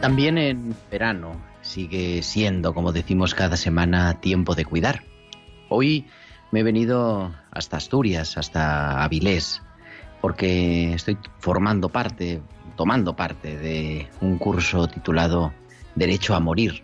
[0.00, 5.02] También en verano sigue siendo, como decimos cada semana, tiempo de cuidar.
[5.68, 6.06] Hoy
[6.50, 9.60] me he venido hasta Asturias, hasta Avilés,
[10.22, 12.40] porque estoy formando parte,
[12.76, 15.52] tomando parte de un curso titulado
[15.94, 16.82] Derecho a Morir,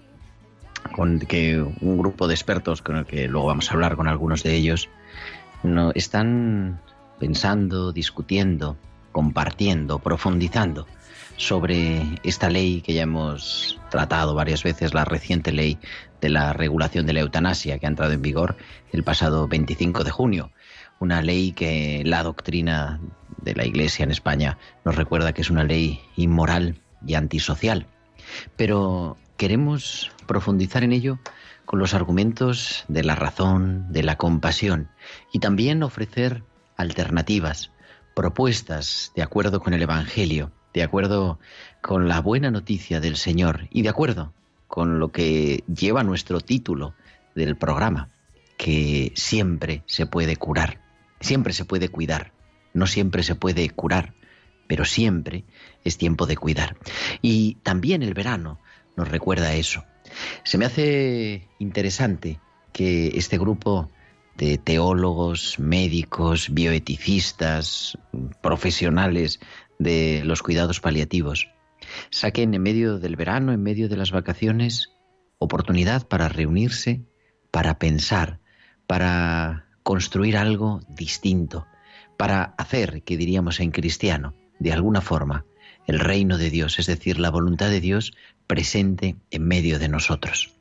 [0.95, 4.43] con que un grupo de expertos, con el que luego vamos a hablar con algunos
[4.43, 4.91] de ellos,
[5.63, 6.83] no, están
[7.19, 8.77] pensando, discutiendo,
[9.11, 10.87] compartiendo, profundizando
[11.37, 15.79] sobre esta ley que ya hemos tratado varias veces, la reciente ley
[16.21, 18.57] de la regulación de la eutanasia que ha entrado en vigor
[18.93, 20.51] el pasado 25 de junio.
[20.99, 23.01] Una ley que la doctrina
[23.43, 27.87] de la Iglesia en España nos recuerda que es una ley inmoral y antisocial.
[28.57, 31.19] Pero queremos profundizar en ello
[31.67, 34.89] con los argumentos de la razón, de la compasión
[35.33, 36.43] y también ofrecer
[36.77, 37.73] alternativas,
[38.15, 41.39] propuestas de acuerdo con el Evangelio de acuerdo
[41.81, 44.35] con la buena noticia del Señor y de acuerdo
[44.69, 46.93] con lo que lleva nuestro título
[47.35, 48.11] del programa,
[48.59, 50.83] que siempre se puede curar,
[51.19, 52.33] siempre se puede cuidar,
[52.75, 54.13] no siempre se puede curar,
[54.67, 55.45] pero siempre
[55.83, 56.77] es tiempo de cuidar.
[57.23, 58.61] Y también el verano
[58.97, 59.83] nos recuerda eso.
[60.45, 62.39] Se me hace interesante
[62.75, 63.89] que este grupo
[64.37, 67.97] de teólogos, médicos, bioeticistas,
[68.43, 69.41] profesionales
[69.79, 71.49] de los cuidados paliativos.
[72.11, 74.91] Saquen en medio del verano, en medio de las vacaciones,
[75.39, 77.03] oportunidad para reunirse,
[77.51, 78.41] para pensar,
[78.87, 81.67] para construir algo distinto,
[82.17, 85.45] para hacer, que diríamos en cristiano, de alguna forma,
[85.87, 88.13] el reino de Dios, es decir, la voluntad de Dios
[88.47, 90.55] presente en medio de nosotros.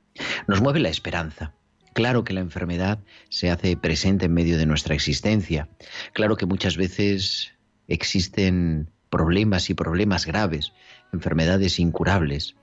[0.48, 1.54] Nos mueve la esperanza.
[1.94, 3.00] Claro que la enfermedad
[3.30, 5.70] se hace presente en medio de nuestra existencia.
[6.14, 7.54] Claro que muchas veces
[7.88, 10.74] existen problemas y problemas graves,
[11.14, 12.56] enfermedades incurables.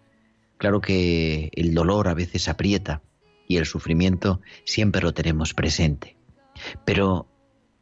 [0.58, 3.02] Claro que el dolor a veces aprieta
[3.48, 6.16] y el sufrimiento siempre lo tenemos presente.
[6.84, 7.28] Pero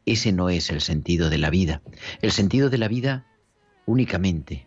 [0.06, 1.82] ese no es el sentido de la vida.
[2.22, 3.26] El sentido de la vida
[3.86, 4.66] únicamente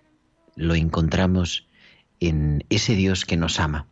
[0.56, 1.68] lo encontramos
[2.20, 3.88] en ese Dios que nos ama,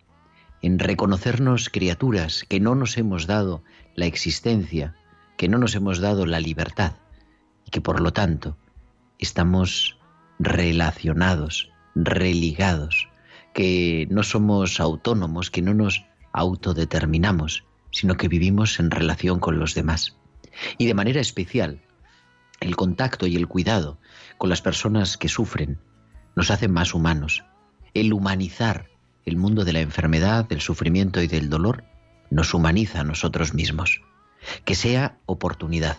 [0.62, 3.64] en reconocernos criaturas que no nos hemos dado
[3.96, 4.96] la existencia,
[5.38, 6.94] que no nos hemos dado la libertad
[7.66, 8.58] y que por lo tanto
[9.22, 9.97] estamos
[10.40, 13.08] relacionados, religados,
[13.53, 19.73] que no somos autónomos, que no nos autodeterminamos, sino que vivimos en relación con los
[19.73, 20.18] demás.
[20.78, 21.82] Y de manera especial,
[22.59, 23.97] el contacto y el cuidado
[24.38, 25.79] con las personas que sufren
[26.35, 27.46] nos hacen más humanos.
[27.94, 28.91] El humanizar
[29.26, 31.84] el mundo de la enfermedad, del sufrimiento y del dolor
[32.29, 34.02] nos humaniza a nosotros mismos.
[34.66, 35.97] Que sea oportunidad.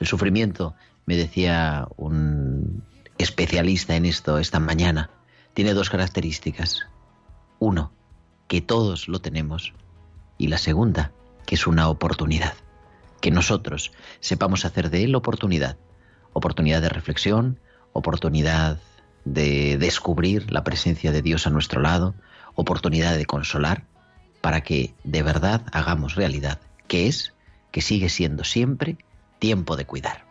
[0.00, 0.74] El sufrimiento,
[1.06, 2.84] me decía un
[3.18, 5.10] especialista en esto esta mañana,
[5.54, 6.86] tiene dos características.
[7.58, 7.92] Uno,
[8.48, 9.72] que todos lo tenemos.
[10.36, 11.12] Y la segunda,
[11.46, 12.54] que es una oportunidad.
[13.20, 15.78] Que nosotros sepamos hacer de él oportunidad.
[16.34, 17.58] Oportunidad de reflexión,
[17.92, 18.78] oportunidad
[19.24, 22.14] de descubrir la presencia de Dios a nuestro lado,
[22.54, 23.84] oportunidad de consolar,
[24.42, 27.32] para que de verdad hagamos realidad, que es,
[27.72, 28.98] que sigue siendo siempre,
[29.38, 30.25] tiempo de cuidar.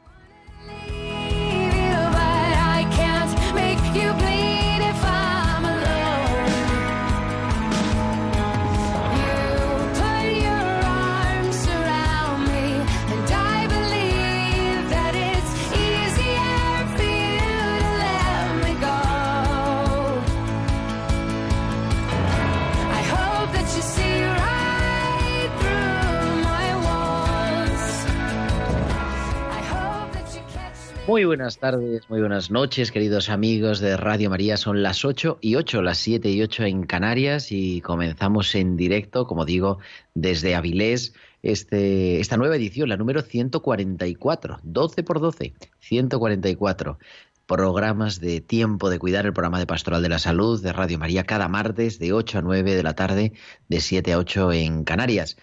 [31.08, 34.58] Muy buenas tardes, muy buenas noches, queridos amigos de Radio María.
[34.58, 39.28] Son las 8 y 8, las 7 y 8 en Canarias y comenzamos en directo,
[39.28, 39.78] como digo,
[40.16, 41.14] desde Avilés,
[41.44, 46.98] este, esta nueva edición, la número 144, 12 por 12, 144
[47.46, 51.24] programas de Tiempo de Cuidar, el programa de Pastoral de la Salud de Radio María,
[51.24, 53.34] cada martes de 8 a 9 de la tarde,
[53.70, 55.38] de 7 a 8 en Canarias.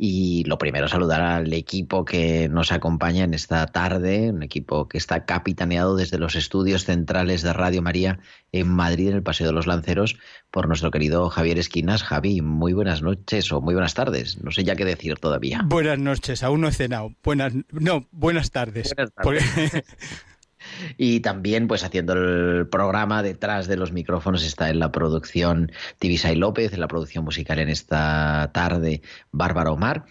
[0.00, 4.96] Y lo primero, saludar al equipo que nos acompaña en esta tarde, un equipo que
[4.96, 8.20] está capitaneado desde los estudios centrales de Radio María
[8.52, 10.16] en Madrid, en el Paseo de los Lanceros,
[10.52, 12.04] por nuestro querido Javier Esquinas.
[12.04, 14.40] Javi, muy buenas noches o muy buenas tardes.
[14.40, 15.62] No sé ya qué decir todavía.
[15.64, 17.12] Buenas noches, aún no he cenado.
[17.24, 18.94] Buenas, no, buenas tardes.
[18.94, 19.84] Buenas tardes.
[20.96, 26.36] Y también, pues haciendo el programa detrás de los micrófonos está en la producción Tibisay
[26.36, 30.04] López, en la producción musical en esta tarde Bárbara Omar.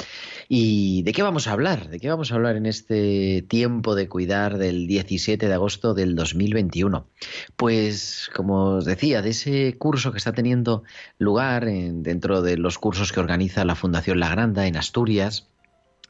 [0.50, 1.90] ¿Y de qué vamos a hablar?
[1.90, 6.16] ¿De qué vamos a hablar en este tiempo de cuidar del 17 de agosto del
[6.16, 7.08] 2021?
[7.56, 10.84] Pues, como os decía, de ese curso que está teniendo
[11.18, 15.48] lugar dentro de los cursos que organiza la Fundación La Granda en Asturias,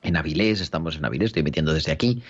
[0.01, 2.23] en Avilés, estamos en Avilés, estoy emitiendo desde aquí,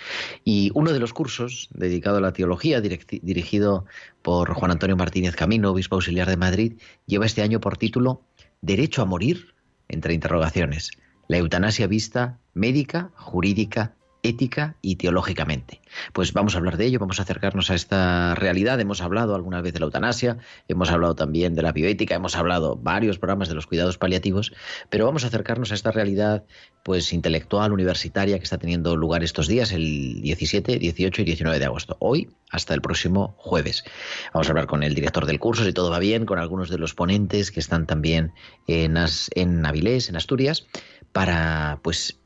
[0.44, 3.84] y uno de los cursos dedicado a la teología, dirigido
[4.22, 6.72] por Juan Antonio Martínez Camino, obispo auxiliar de Madrid,
[7.06, 8.22] lleva este año por título
[8.60, 9.54] Derecho a morir,
[9.88, 10.90] entre interrogaciones,
[11.28, 13.94] la eutanasia vista médica, jurídica
[14.28, 15.80] ética y teológicamente.
[16.12, 18.80] Pues vamos a hablar de ello, vamos a acercarnos a esta realidad.
[18.80, 20.38] Hemos hablado alguna vez de la eutanasia,
[20.68, 24.52] hemos hablado también de la bioética, hemos hablado varios programas de los cuidados paliativos,
[24.90, 26.44] pero vamos a acercarnos a esta realidad
[26.82, 31.64] pues intelectual universitaria que está teniendo lugar estos días, el 17, 18 y 19 de
[31.64, 31.96] agosto.
[32.00, 33.84] Hoy hasta el próximo jueves.
[34.32, 36.78] Vamos a hablar con el director del curso, si todo va bien, con algunos de
[36.78, 38.32] los ponentes que están también
[38.66, 38.96] en,
[39.34, 40.66] en Avilés, en Asturias,
[41.12, 42.17] para pues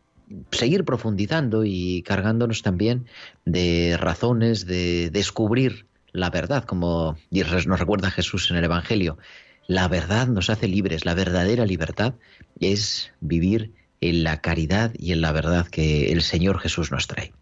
[0.50, 3.06] seguir profundizando y cargándonos también
[3.44, 9.18] de razones de descubrir la verdad, como nos recuerda Jesús en el Evangelio.
[9.66, 12.14] La verdad nos hace libres, la verdadera libertad
[12.60, 17.32] es vivir en la caridad y en la verdad que el Señor Jesús nos trae.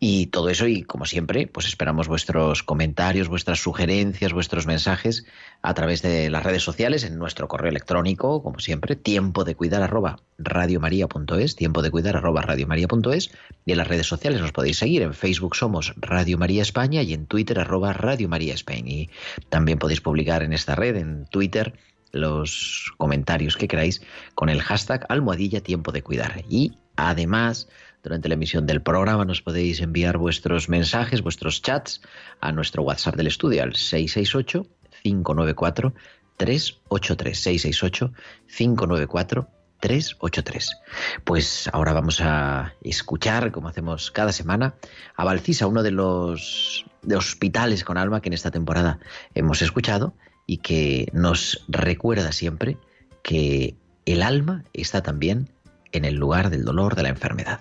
[0.00, 5.26] Y todo eso, y como siempre, pues esperamos vuestros comentarios, vuestras sugerencias, vuestros mensajes
[5.60, 9.82] a través de las redes sociales, en nuestro correo electrónico, como siempre, tiempo de cuidar
[9.82, 13.30] arroba radiomaria.es, tiempo de cuidar arroba radiomaria.es,
[13.66, 15.02] y en las redes sociales nos podéis seguir.
[15.02, 18.92] En Facebook somos Radio María España y en Twitter arroba Radio María España.
[18.92, 19.10] Y
[19.50, 21.74] también podéis publicar en esta red, en Twitter,
[22.12, 24.02] los comentarios que queráis
[24.34, 26.44] con el hashtag almohadilla tiempo de cuidar.
[26.48, 27.68] Y además,
[28.02, 32.00] durante la emisión del programa nos podéis enviar vuestros mensajes, vuestros chats
[32.40, 34.66] a nuestro WhatsApp del estudio al 668
[35.02, 35.94] 594
[36.36, 38.12] 383 668
[38.46, 39.48] 594
[39.80, 40.76] 383.
[41.24, 44.74] Pues ahora vamos a escuchar, como hacemos cada semana,
[45.16, 48.98] a Valcisa, uno de los de hospitales con alma que en esta temporada
[49.34, 50.14] hemos escuchado
[50.48, 52.78] y que nos recuerda siempre
[53.22, 53.76] que
[54.06, 55.50] el alma está también
[55.92, 57.60] en el lugar del dolor de la enfermedad.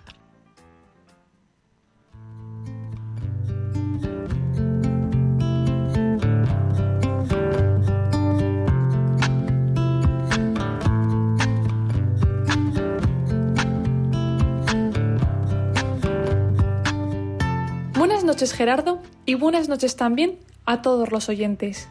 [17.98, 21.89] Buenas noches Gerardo y buenas noches también a todos los oyentes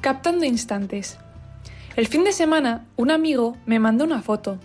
[0.00, 1.18] captando instantes.
[1.96, 4.58] El fin de semana, un amigo me mandó una foto.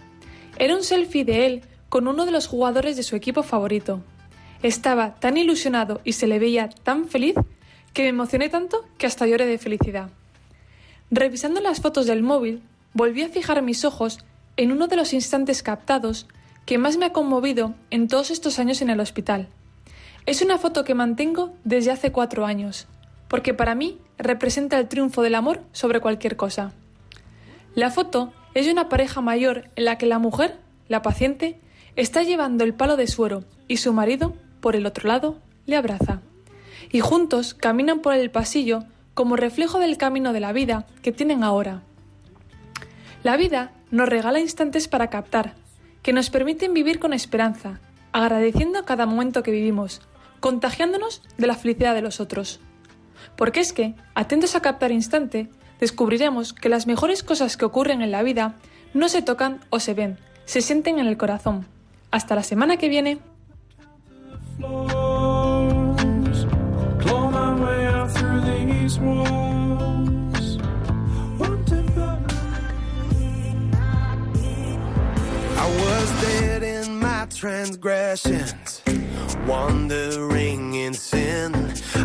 [0.57, 4.01] Era un selfie de él con uno de los jugadores de su equipo favorito.
[4.61, 7.35] Estaba tan ilusionado y se le veía tan feliz
[7.93, 10.09] que me emocioné tanto que hasta lloré de felicidad.
[11.09, 12.61] Revisando las fotos del móvil,
[12.93, 14.19] volví a fijar mis ojos
[14.57, 16.27] en uno de los instantes captados
[16.65, 19.49] que más me ha conmovido en todos estos años en el hospital.
[20.25, 22.87] Es una foto que mantengo desde hace cuatro años
[23.33, 26.71] porque para mí representa el triunfo del amor sobre cualquier cosa.
[27.73, 31.59] La foto es de una pareja mayor en la que la mujer, la paciente,
[31.95, 36.21] está llevando el palo de suero y su marido, por el otro lado, le abraza.
[36.91, 38.83] Y juntos caminan por el pasillo
[39.15, 41.81] como reflejo del camino de la vida que tienen ahora.
[43.23, 45.55] La vida nos regala instantes para captar,
[46.03, 47.79] que nos permiten vivir con esperanza,
[48.11, 50.01] agradeciendo cada momento que vivimos,
[50.39, 52.59] contagiándonos de la felicidad de los otros.
[53.35, 55.49] Porque es que, atentos a captar instante,
[55.79, 58.55] descubriremos que las mejores cosas que ocurren en la vida
[58.93, 61.65] no se tocan o se ven, se sienten en el corazón.
[62.11, 63.19] Hasta la semana que viene.
[79.47, 81.53] Wandering in sin.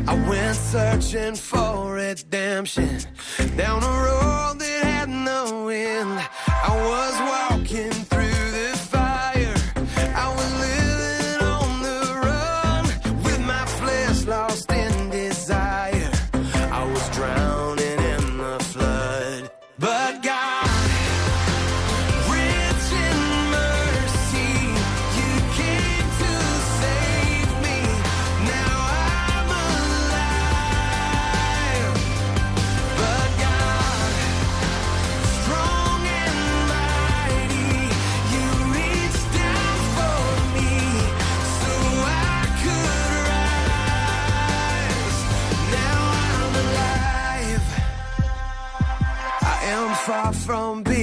[0.07, 3.01] I went searching for redemption
[3.57, 6.21] down a road that had no end.
[6.47, 8.38] I was walking through
[50.33, 50.98] from being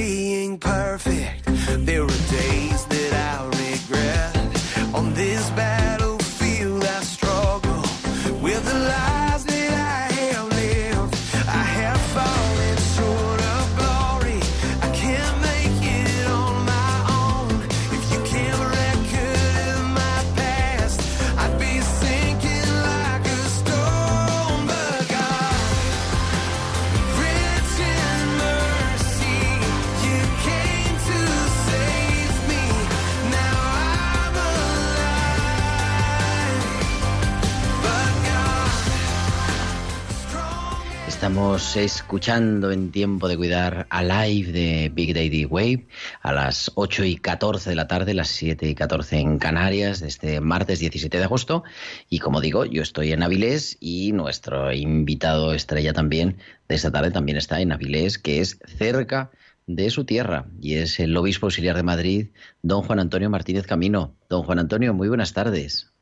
[41.55, 45.88] Estamos escuchando en tiempo de cuidar a live de Big Daddy Wave
[46.21, 50.41] a las 8 y 14 de la tarde, las 7 y 14 en Canarias, este
[50.41, 51.63] martes 17 de agosto.
[52.09, 57.12] Y como digo, yo estoy en Avilés y nuestro invitado estrella también de esta tarde
[57.12, 59.31] también está en Avilés, que es cerca
[59.65, 62.27] de su tierra y es el obispo auxiliar de Madrid,
[62.63, 64.13] don Juan Antonio Martínez Camino.
[64.27, 65.93] Don Juan Antonio, muy buenas tardes.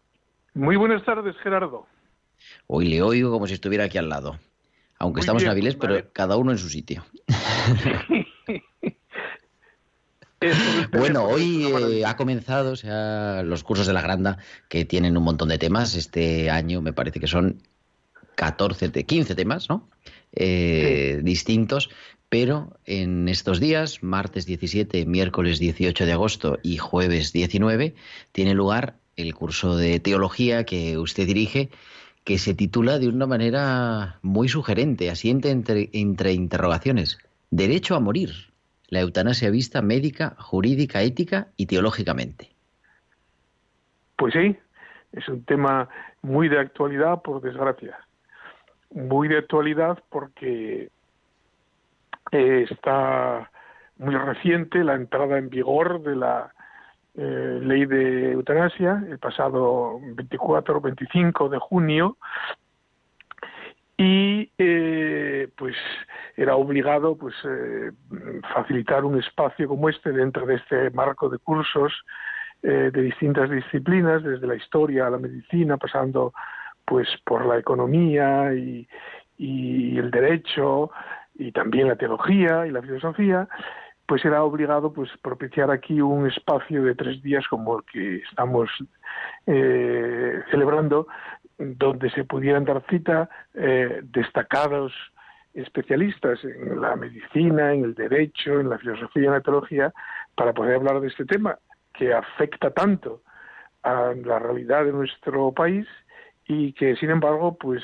[0.56, 1.86] Muy buenas tardes, Gerardo.
[2.66, 4.40] Hoy le oigo como si estuviera aquí al lado.
[5.04, 5.96] Aunque Muy estamos en bien, Avilés, vale.
[5.96, 7.04] pero cada uno en su sitio.
[10.92, 15.24] Bueno, hoy eh, ha comenzado o sea, los cursos de la Granda que tienen un
[15.24, 15.96] montón de temas.
[15.96, 17.62] Este año me parece que son
[18.36, 19.90] 14, te- 15 temas, ¿no?
[20.34, 21.90] Eh, Distintos.
[22.28, 27.96] Pero en estos días, martes 17, miércoles 18 de agosto y jueves 19,
[28.34, 31.70] tiene lugar el curso de teología que usted dirige,
[32.24, 37.18] que se titula de una manera muy sugerente, asiente entre, entre interrogaciones.
[37.52, 38.30] Derecho a morir.
[38.88, 42.52] La eutanasia vista médica, jurídica, ética y teológicamente.
[44.18, 44.56] Pues sí,
[45.12, 45.90] es un tema
[46.22, 47.98] muy de actualidad, por desgracia.
[48.92, 50.90] Muy de actualidad porque
[52.32, 53.50] está
[53.98, 56.54] muy reciente la entrada en vigor de la
[57.16, 62.18] eh, ley de eutanasia, el pasado 24 o 25 de junio,
[63.98, 65.76] y eh, pues
[66.36, 67.92] era obligado pues eh,
[68.54, 71.94] facilitar un espacio como este dentro de este marco de cursos
[72.64, 76.34] eh, de distintas disciplinas, desde la historia a la medicina, pasando
[76.86, 78.88] pues por la economía y,
[79.38, 80.92] y el derecho
[81.36, 83.48] y también la teología y la filosofía,
[84.06, 88.70] pues era obligado pues propiciar aquí un espacio de tres días como el que estamos
[89.48, 91.08] eh, celebrando,
[91.58, 94.94] donde se pudieran dar cita eh, destacados
[95.54, 99.94] especialistas en la medicina, en el derecho, en la filosofía y en la teología,
[100.36, 101.58] para poder hablar de este tema
[101.94, 103.22] que afecta tanto
[103.84, 105.88] a la realidad de nuestro país
[106.46, 107.84] y que sin embargo pues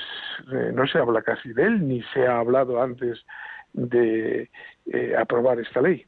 [0.52, 3.26] eh, no se habla casi de él ni se ha hablado antes
[3.74, 4.50] de
[4.92, 6.06] eh, aprobar esta ley.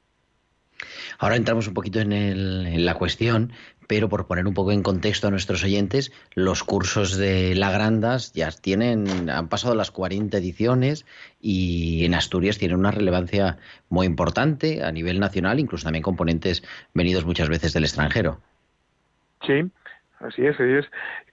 [1.19, 3.51] Ahora entramos un poquito en, el- en la cuestión,
[3.87, 8.33] pero por poner un poco en contexto a nuestros oyentes, los cursos de La Grandas
[8.33, 11.05] ya tienen, han pasado las 40 ediciones
[11.39, 13.57] y en Asturias tienen una relevancia
[13.89, 16.63] muy importante a nivel nacional, incluso también componentes
[16.93, 18.39] venidos muchas veces del extranjero.
[19.45, 19.69] Sí,
[20.19, 20.85] así es, así es.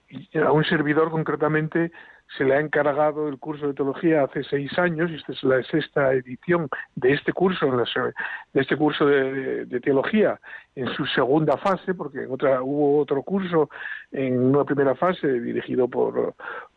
[0.09, 1.91] Y a un servidor concretamente
[2.37, 5.63] se le ha encargado el curso de teología hace seis años, y esta es la
[5.63, 8.13] sexta edición de este curso, en la se-
[8.53, 10.39] de este curso de, de- de teología,
[10.75, 13.69] en su segunda fase, porque en otra hubo otro curso
[14.11, 16.35] en una primera fase dirigido por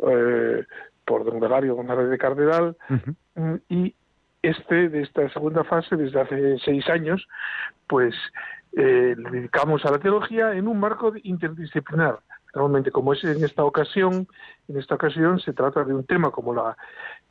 [0.09, 0.65] eh,
[1.05, 2.77] por don Gregario González de Cardenal,
[3.69, 3.95] y
[4.43, 7.27] este de esta segunda fase desde hace seis años
[7.89, 8.15] pues
[8.77, 12.19] eh, le dedicamos a la teología en un marco interdisciplinar
[12.55, 14.29] normalmente como es en esta ocasión
[14.69, 16.77] en esta ocasión se trata de un tema como la,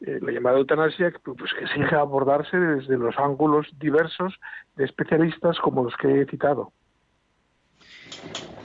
[0.02, 4.40] eh, la llamada eutanasia que, pues, que exige abordarse desde los ángulos diversos
[4.76, 6.72] de especialistas como los que he citado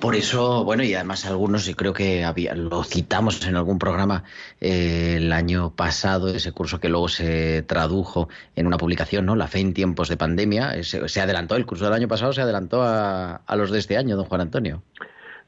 [0.00, 4.24] Por eso, bueno, y además algunos, y creo que había, lo citamos en algún programa
[4.60, 9.36] eh, el año pasado, ese curso que luego se tradujo en una publicación, ¿no?
[9.36, 10.82] La fe en tiempos de pandemia.
[10.82, 14.26] Se, adelantó, el curso del año pasado se adelantó a, los de este año, don
[14.26, 14.82] Juan Antonio.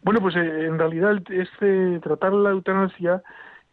[0.02, 3.22] Bueno, pues eh, en realidad este tratar la eutanasia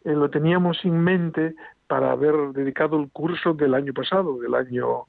[0.04, 1.54] eh, lo teníamos en mente
[1.86, 5.06] para haber dedicado el curso del año pasado, del año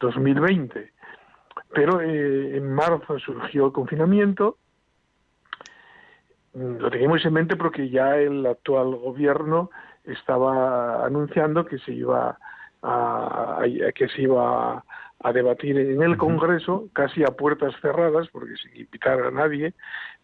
[0.00, 0.92] 2020.
[1.74, 4.58] Pero en marzo surgió el confinamiento
[6.54, 9.70] Mm, lo teníamos en mente porque ya el actual gobierno
[10.04, 12.38] estaba anunciando que se iba
[12.82, 13.62] a,
[13.94, 14.84] que se iba
[15.20, 19.74] a, debatir en el Congreso casi a puertas cerradas porque sin invitar a nadie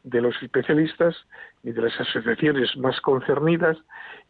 [0.02, 1.14] de los especialistas
[1.62, 3.76] ni de las asociaciones más concernidas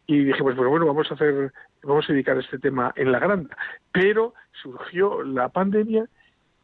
[0.05, 3.55] y dijimos pues bueno vamos a hacer vamos a dedicar este tema en la granda
[3.91, 6.05] pero surgió la pandemia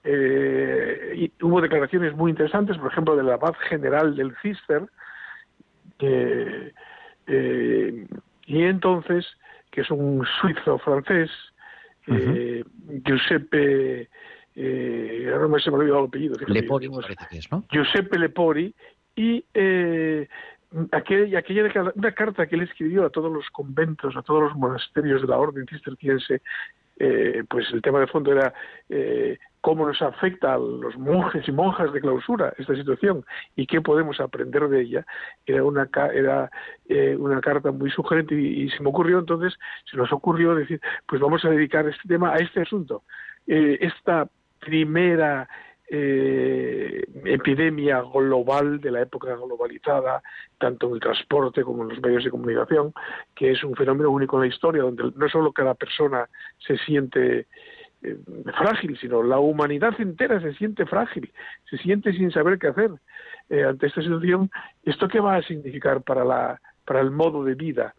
[0.03, 4.87] eh, y hubo declaraciones muy interesantes por ejemplo de la paz general del CISTER
[5.99, 6.73] eh,
[8.47, 9.25] y entonces,
[9.71, 11.29] que es un suizo francés,
[12.07, 12.63] eh,
[13.03, 14.07] Giuseppe,
[15.33, 16.35] ahora me se me ha olvidado el apellido.
[16.47, 17.65] Lepori, parece que es, ¿no?
[17.69, 18.73] Giuseppe Lepori,
[19.17, 20.27] y eh,
[20.91, 25.21] aquella, aquella una carta que él escribió a todos los conventos, a todos los monasterios
[25.21, 26.41] de la orden cisterciense,
[26.99, 28.53] eh, pues el tema de fondo era
[28.89, 33.81] eh, cómo nos afecta a los monjes y monjas de clausura esta situación y qué
[33.81, 35.05] podemos aprender de ella.
[35.47, 36.51] Era una, era,
[36.87, 39.57] eh, una carta muy sugerente y, se me ocurrió entonces,
[39.89, 43.01] se nos ocurrió decir, pues vamos a dedicar este tema a este asunto.
[43.47, 45.47] esta primera
[45.89, 50.21] eh, epidemia global de la época globalizada,
[50.57, 52.93] tanto en el transporte como en los medios de comunicación,
[53.33, 56.27] que es un fenómeno único en la historia, donde no solo cada persona
[56.59, 57.47] se siente
[58.03, 58.17] eh,
[58.57, 61.31] frágil, sino la humanidad entera se siente frágil,
[61.69, 62.91] se siente sin saber qué hacer
[63.49, 64.51] eh, ante esta situación.
[64.83, 67.95] ¿Esto qué va a significar para, la, para el modo de vida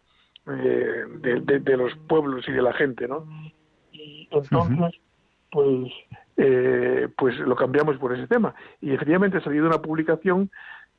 [0.47, 3.07] eh, de, los pueblos y de la gente?
[3.07, 3.25] ¿no?
[3.91, 4.99] Y entonces,
[5.51, 5.91] pues
[6.41, 8.55] eh, pues lo cambiamos por ese tema.
[8.79, 10.49] Y efectivamente ha salido una publicación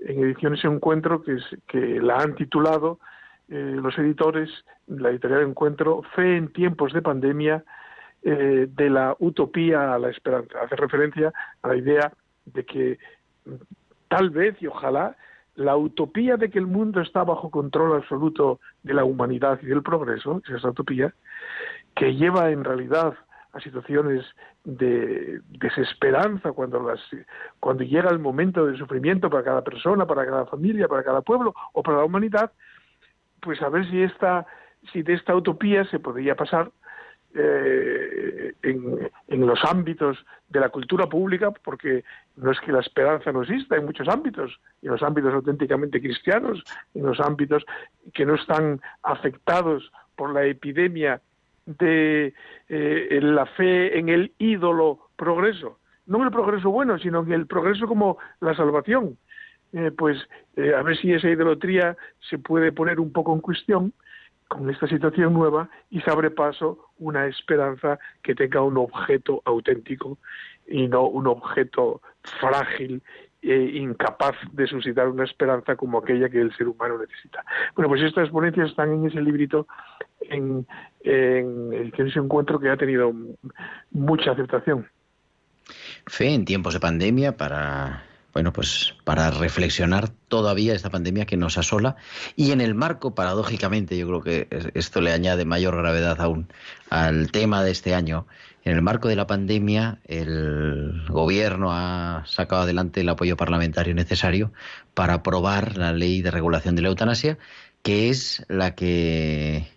[0.01, 3.01] en Ediciones Encuentro que, es, que la han titulado
[3.49, 4.51] eh, los editores,
[4.87, 7.65] la editorial Encuentro, Fe en tiempos de pandemia,
[8.23, 10.61] eh, de la utopía a la esperanza.
[10.63, 12.13] Hace referencia a la idea
[12.45, 12.99] de que
[14.09, 15.17] tal vez y ojalá
[15.55, 19.83] la utopía de que el mundo está bajo control absoluto de la humanidad y del
[19.83, 21.15] progreso, esa utopía,
[21.95, 23.15] que lleva en realidad
[23.53, 24.25] a situaciones
[24.65, 27.01] de desesperanza cuando las
[27.59, 31.55] cuando llega el momento del sufrimiento para cada persona, para cada familia, para cada pueblo
[31.73, 32.53] o para la humanidad,
[33.41, 34.47] pues a ver si esta
[34.93, 36.71] si de esta utopía se podría pasar
[37.35, 42.03] eh, en, en, los ámbitos de la cultura pública, porque
[42.37, 46.65] no es que la esperanza no exista en muchos ámbitos, en los ámbitos auténticamente cristianos,
[46.93, 47.65] en los ámbitos
[48.15, 51.21] que no están afectados por la epidemia
[51.67, 52.35] de
[52.69, 57.47] eh, la fe en el ídolo progreso, no en el progreso bueno, sino en el
[57.47, 59.17] progreso como la salvación.
[59.73, 60.19] Eh, pues
[60.57, 61.97] eh, a ver si esa idolatría
[62.29, 63.93] se puede poner un poco en cuestión
[64.49, 70.19] con esta situación nueva y se abre paso una esperanza que tenga un objeto auténtico
[70.67, 73.01] y no un objeto frágil
[73.43, 77.45] e incapaz de suscitar una esperanza como aquella que el ser humano necesita.
[77.75, 79.67] Bueno, pues estas ponencias están en ese librito
[80.21, 80.67] en,
[81.01, 83.13] en, ese encuentro que ha tenido
[83.91, 84.87] mucha aceptación.
[86.07, 91.59] Fe en tiempos de pandemia para bueno, pues para reflexionar todavía esta pandemia que nos
[91.59, 91.97] asola
[92.37, 96.49] y en el marco, paradójicamente, yo creo que esto le añade mayor gravedad aún
[96.89, 98.27] al tema de este año.
[98.65, 104.53] En el marco de la pandemia, el gobierno ha sacado adelante el apoyo parlamentario necesario
[104.95, 107.39] para aprobar la ley de regulación de la eutanasia,
[107.83, 109.69] que es la que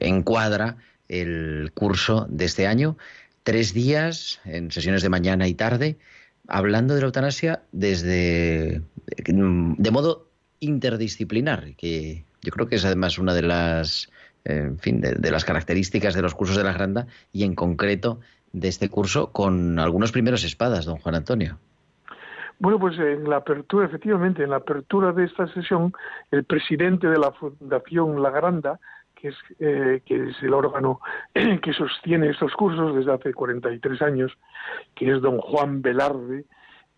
[0.00, 0.76] encuadra
[1.08, 2.98] el curso de este año,
[3.42, 5.96] tres días en sesiones de mañana y tarde,
[6.48, 8.82] hablando de la eutanasia desde
[9.16, 10.26] de modo
[10.60, 14.10] interdisciplinar, que yo creo que es además una de las
[14.44, 18.20] en fin, de, las características de los cursos de la Granda y en concreto
[18.52, 21.58] de este curso con algunos primeros espadas, don Juan Antonio.
[22.58, 25.92] Bueno, pues en la apertura, efectivamente, en la apertura de esta sesión,
[26.30, 28.80] el presidente de la Fundación La Granda,
[29.14, 31.00] que es, eh, que es el órgano
[31.34, 34.32] que sostiene estos cursos desde hace 43 años,
[34.94, 36.46] que es don Juan Velarde,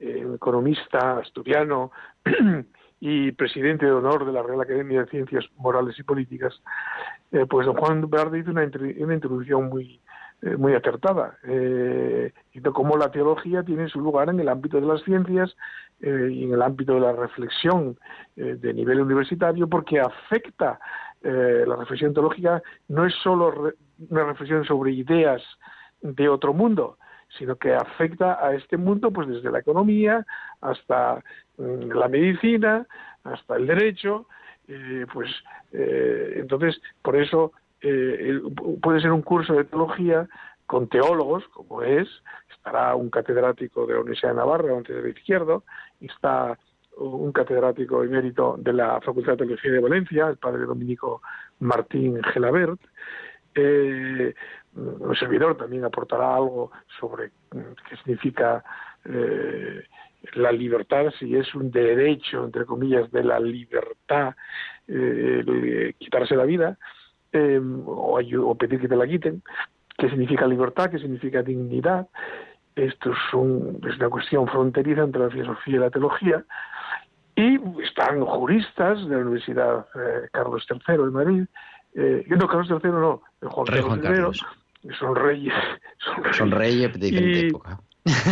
[0.00, 1.92] eh, economista asturiano
[3.00, 6.60] y presidente de honor de la Real Academia de Ciencias Morales y Políticas,
[7.32, 10.00] eh, pues don Juan Velarde hizo una, introducción muy,
[10.58, 12.32] muy acertada, eh,
[12.72, 15.54] cómo la teología tiene su lugar en el ámbito de las ciencias,
[16.02, 17.98] eh, y en el ámbito de la reflexión
[18.36, 20.80] eh, de nivel universitario porque afecta
[21.22, 23.74] la reflexión teológica no es solo
[24.08, 25.42] una reflexión sobre ideas
[26.00, 26.96] de otro mundo,
[27.38, 30.27] sino que afecta a este mundo pues desde la economía
[30.61, 31.23] hasta
[31.59, 32.87] mm, la medicina,
[33.25, 34.27] hasta el derecho,
[35.12, 35.29] pues
[35.73, 37.53] entonces por eso
[38.81, 40.29] puede ser un curso de teología
[40.71, 42.09] con teólogos, como es,
[42.49, 45.64] estará un catedrático de la Universidad de Navarra, antes de Izquierdo,
[45.99, 46.57] y está
[46.97, 51.23] un catedrático emérito de la Facultad de Teología de Valencia, el padre dominico
[51.59, 52.81] Martín Gelabert.
[53.57, 54.33] Eh,
[54.76, 58.62] un servidor también aportará algo sobre qué significa
[59.04, 59.83] eh,
[60.35, 64.35] la libertad, si es un derecho, entre comillas, de la libertad,
[64.87, 66.78] eh, quitarse la vida
[67.33, 69.42] eh, o, o pedir que te la quiten
[70.00, 72.09] qué significa libertad, qué significa dignidad.
[72.74, 76.44] Esto es, una cuestión fronteriza entre la filosofía y la teología.
[77.37, 79.87] Y están juristas de la Universidad
[80.33, 81.44] Carlos III de Madrid.
[81.94, 84.46] Eh, no, Carlos III no, Juan, Carlos, Juan Carlos.
[84.99, 85.55] Son reyes.
[86.33, 87.81] Son reyes, de diferente época.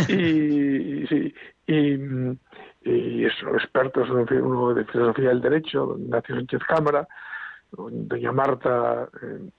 [0.09, 1.33] y, sí,
[1.67, 7.07] y, son expertos, uno de filosofía del derecho, don Ignacio Sánchez Cámara,
[7.71, 9.07] doña Marta.
[9.21, 9.49] Eh,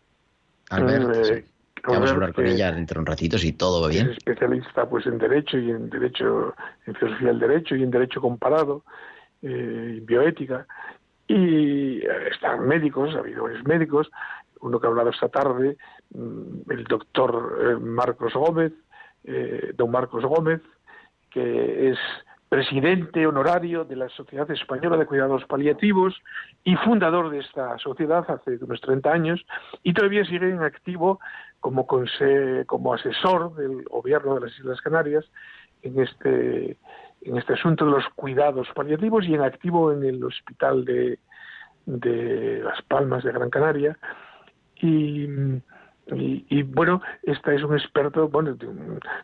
[0.70, 1.44] Albert, eh,
[1.86, 4.10] Vamos a hablar con ella dentro de un ratito si todo va bien.
[4.10, 6.54] Es especialista pues en derecho y en derecho,
[6.86, 8.84] en filosofía del derecho y en derecho comparado,
[9.42, 10.66] eh, bioética.
[11.26, 14.10] Y eh, están médicos, ha habido varios médicos,
[14.60, 15.76] uno que ha hablado esta tarde,
[16.14, 18.72] mm, el doctor eh, Marcos Gómez,
[19.74, 20.62] don Marcos Gómez,
[21.30, 21.98] que es
[22.50, 26.20] presidente honorario de la Sociedad Española de Cuidados Paliativos
[26.64, 29.46] y fundador de esta sociedad hace unos 30 años
[29.84, 31.20] y todavía sigue en activo
[31.60, 35.24] como, como asesor del gobierno de las Islas Canarias
[35.82, 36.76] en este,
[37.22, 41.20] en este asunto de los cuidados paliativos y en activo en el hospital de,
[41.86, 43.96] de Las Palmas de Gran Canaria
[44.82, 48.56] y bueno, esta es un experto, bueno,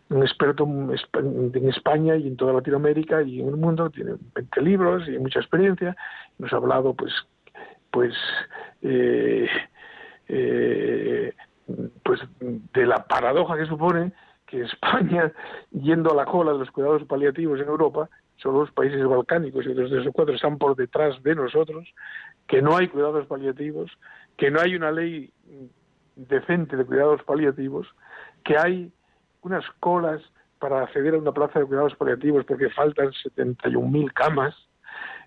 [0.09, 5.09] un, experto en España y en toda Latinoamérica y en el mundo, tiene 20 libros
[5.09, 5.97] y mucha experiencia,
[6.39, 7.13] nos ha hablado pues,
[7.91, 8.15] pues,
[8.83, 9.49] eh,
[10.29, 11.33] eh,
[12.05, 14.13] pues de la paradoja que supone
[14.47, 15.33] que España,
[15.73, 19.71] yendo a la cola de los cuidados paliativos en Europa, solo los países balcánicos y
[19.71, 21.89] otros de esos cuatro están por detrás de nosotros,
[22.47, 23.91] que no hay cuidados paliativos,
[24.37, 25.33] que no hay una ley
[26.17, 27.87] decente de cuidados paliativos,
[28.45, 28.93] que hay
[29.43, 30.23] unas colas
[30.59, 34.55] para acceder a una plaza de cuidados paliativos porque faltan 71.000 camas.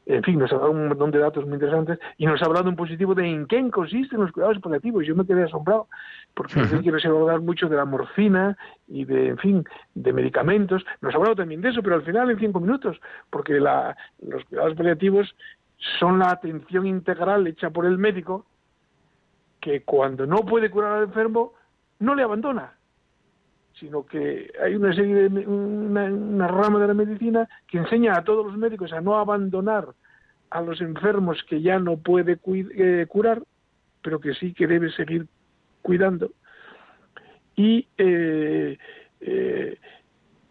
[0.06, 2.68] En fin, nos ha dado un montón de datos muy interesantes y nos ha hablado
[2.68, 5.06] en positivo de en qué consisten los cuidados paliativos.
[5.06, 5.88] Yo me quedé asombrado
[6.34, 10.84] porque uh quiero hablar mucho de la morfina y de, en fin, de medicamentos.
[11.02, 13.96] Nos ha hablado también de eso, pero al final en cinco minutos, porque la,
[14.26, 15.36] los cuidados paliativos
[16.00, 18.46] son la atención integral hecha por el médico
[19.60, 21.54] que cuando no puede curar al enfermo,
[22.00, 22.74] no le abandona,
[23.80, 28.46] sino que hay una serie de una, rama de la medicina que enseña a todos
[28.46, 29.88] los médicos a no abandonar
[30.50, 33.44] a los enfermos que ya no puede eh, curar,
[34.02, 35.28] pero que sí que debe seguir
[35.82, 36.32] cuidando.
[37.56, 38.78] Y eh,
[39.22, 39.78] eh,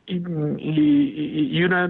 [0.09, 1.85] y, una,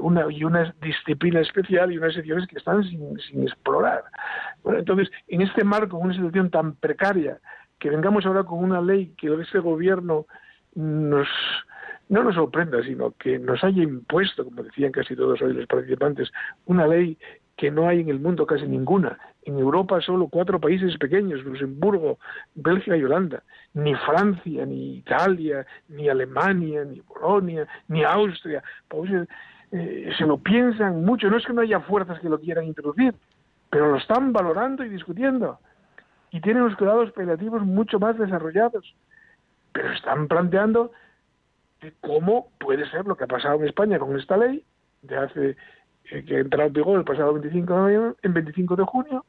[0.00, 4.04] una, y una disciplina especial y unas secciones que están sin, sin explorar.
[4.62, 7.38] Bueno, entonces, en este marco, una situación tan precaria,
[7.78, 10.26] que vengamos ahora con una ley que ese gobierno
[10.74, 11.28] nos
[12.08, 16.30] no nos sorprenda, sino que nos haya impuesto, como decían casi todos hoy los participantes,
[16.66, 17.16] una ley
[17.56, 19.16] que no hay en el mundo casi ninguna.
[19.44, 22.18] En Europa solo cuatro países pequeños, Luxemburgo,
[22.54, 23.42] Bélgica y Holanda.
[23.74, 28.62] Ni Francia, ni Italia, ni Alemania, ni Polonia, ni Austria.
[28.88, 29.10] Pues,
[29.72, 31.30] eh, se lo piensan mucho.
[31.30, 33.14] No es que no haya fuerzas que lo quieran introducir,
[33.70, 35.58] pero lo están valorando y discutiendo.
[36.30, 38.94] Y tienen los cuidados paliativos mucho más desarrollados.
[39.72, 40.92] Pero están planteando
[42.00, 44.64] cómo puede ser lo que ha pasado en España con esta ley
[45.02, 45.56] de hace
[46.04, 49.24] que entró en vigor el pasado 25 de, en 25 de junio,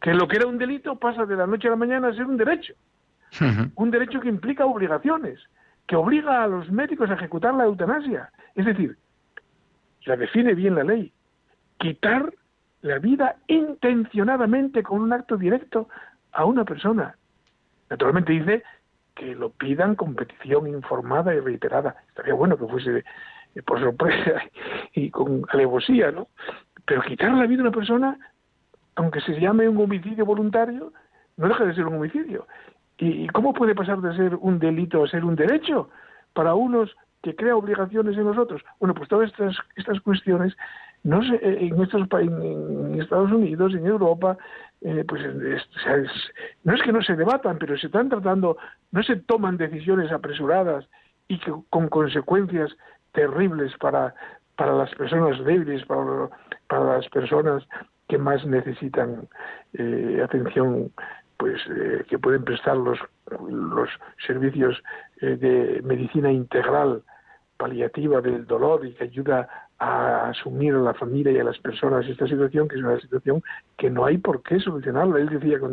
[0.00, 2.26] que lo que era un delito pasa de la noche a la mañana a ser
[2.26, 2.74] un derecho.
[3.76, 5.40] Un derecho que implica obligaciones,
[5.86, 8.30] que obliga a los médicos a ejecutar la eutanasia.
[8.54, 8.98] Es decir,
[10.04, 11.12] la define bien la ley,
[11.78, 12.32] quitar
[12.82, 15.88] la vida intencionadamente con un acto directo
[16.32, 17.16] a una persona.
[17.88, 18.62] Naturalmente dice
[19.14, 21.96] que lo pidan con petición informada y reiterada.
[22.08, 23.04] Estaría bueno que fuese
[23.60, 24.42] por sorpresa
[24.94, 26.28] y con alevosía, ¿no?
[26.86, 28.18] Pero quitar la vida a una persona,
[28.96, 30.92] aunque se llame un homicidio voluntario,
[31.36, 32.46] no deja de ser un homicidio.
[32.98, 35.90] ¿Y cómo puede pasar de ser un delito a ser un derecho?
[36.32, 38.62] Para unos que crea obligaciones en nosotros.
[38.80, 40.54] Bueno, pues todas estas, estas cuestiones,
[41.04, 44.36] no sé, eh, en estos en Estados Unidos, en Europa,
[44.80, 45.22] eh, pues
[46.64, 48.56] no es que no se debatan, pero se están tratando,
[48.90, 50.88] no se toman decisiones apresuradas
[51.28, 52.76] y que, con consecuencias
[53.12, 54.14] terribles para,
[54.56, 56.28] para las personas débiles, para,
[56.68, 57.64] para las personas
[58.08, 59.28] que más necesitan
[59.74, 60.92] eh, atención
[61.36, 62.98] pues eh, que pueden prestar los,
[63.48, 63.88] los
[64.24, 64.80] servicios
[65.20, 67.02] eh, de medicina integral
[67.56, 69.48] paliativa del dolor y que ayuda
[69.78, 73.42] a asumir a la familia y a las personas esta situación, que es una situación
[73.76, 75.18] que no hay por qué solucionarla.
[75.18, 75.72] Él decía con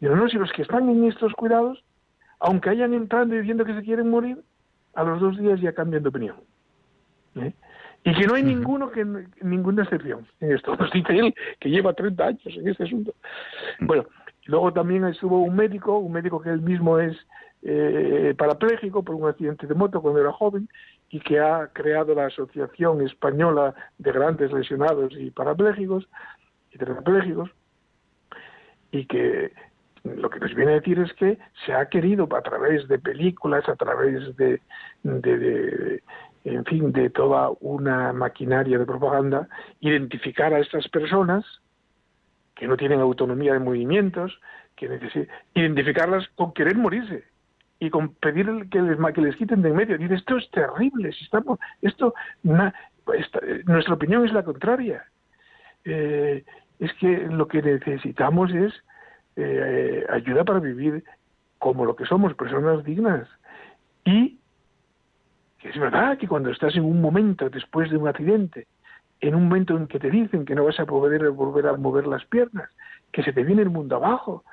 [0.00, 1.84] yo no, si los que están en estos cuidados,
[2.40, 4.38] aunque hayan entrado diciendo que se quieren morir,
[4.94, 6.36] a los dos días ya cambian de opinión.
[7.36, 7.52] ¿Eh?
[8.04, 9.04] Y que no hay ninguno que
[9.42, 10.76] ninguna excepción en esto.
[10.76, 13.14] Nos dice él que lleva 30 años en este asunto.
[13.80, 14.06] Bueno,
[14.46, 17.16] Luego también estuvo un médico, un médico que él mismo es
[17.62, 20.68] eh, parapléjico por un accidente de moto cuando era joven
[21.10, 26.08] y que ha creado la Asociación Española de Grandes Lesionados y Parapléjicos
[26.72, 27.50] y Tetrapléjicos
[28.92, 29.52] y que
[30.04, 33.68] lo que nos viene a decir es que se ha querido a través de películas,
[33.68, 34.60] a través de,
[35.02, 36.02] de
[36.46, 39.48] en fin, de toda una maquinaria de propaganda,
[39.80, 41.44] identificar a estas personas
[42.54, 44.40] que no tienen autonomía de movimientos,
[44.76, 47.24] que necesitan identificarlas con querer morirse
[47.80, 49.98] y con pedir que les, quiten de en medio.
[49.98, 55.04] Dice, esto es terrible, si estamos, esto, nuestra opinión es la contraria.
[55.84, 56.44] Eh,
[56.78, 58.72] es que lo que necesitamos es
[59.36, 61.04] eh, ayuda para vivir
[61.58, 63.28] como lo que somos, personas dignas.
[64.04, 64.35] Y
[65.68, 68.66] es verdad que cuando estás en un momento después de un accidente
[69.20, 72.06] en un momento en que te dicen que no vas a poder volver a mover
[72.06, 72.68] las piernas,
[73.12, 74.44] que se te viene el mundo abajo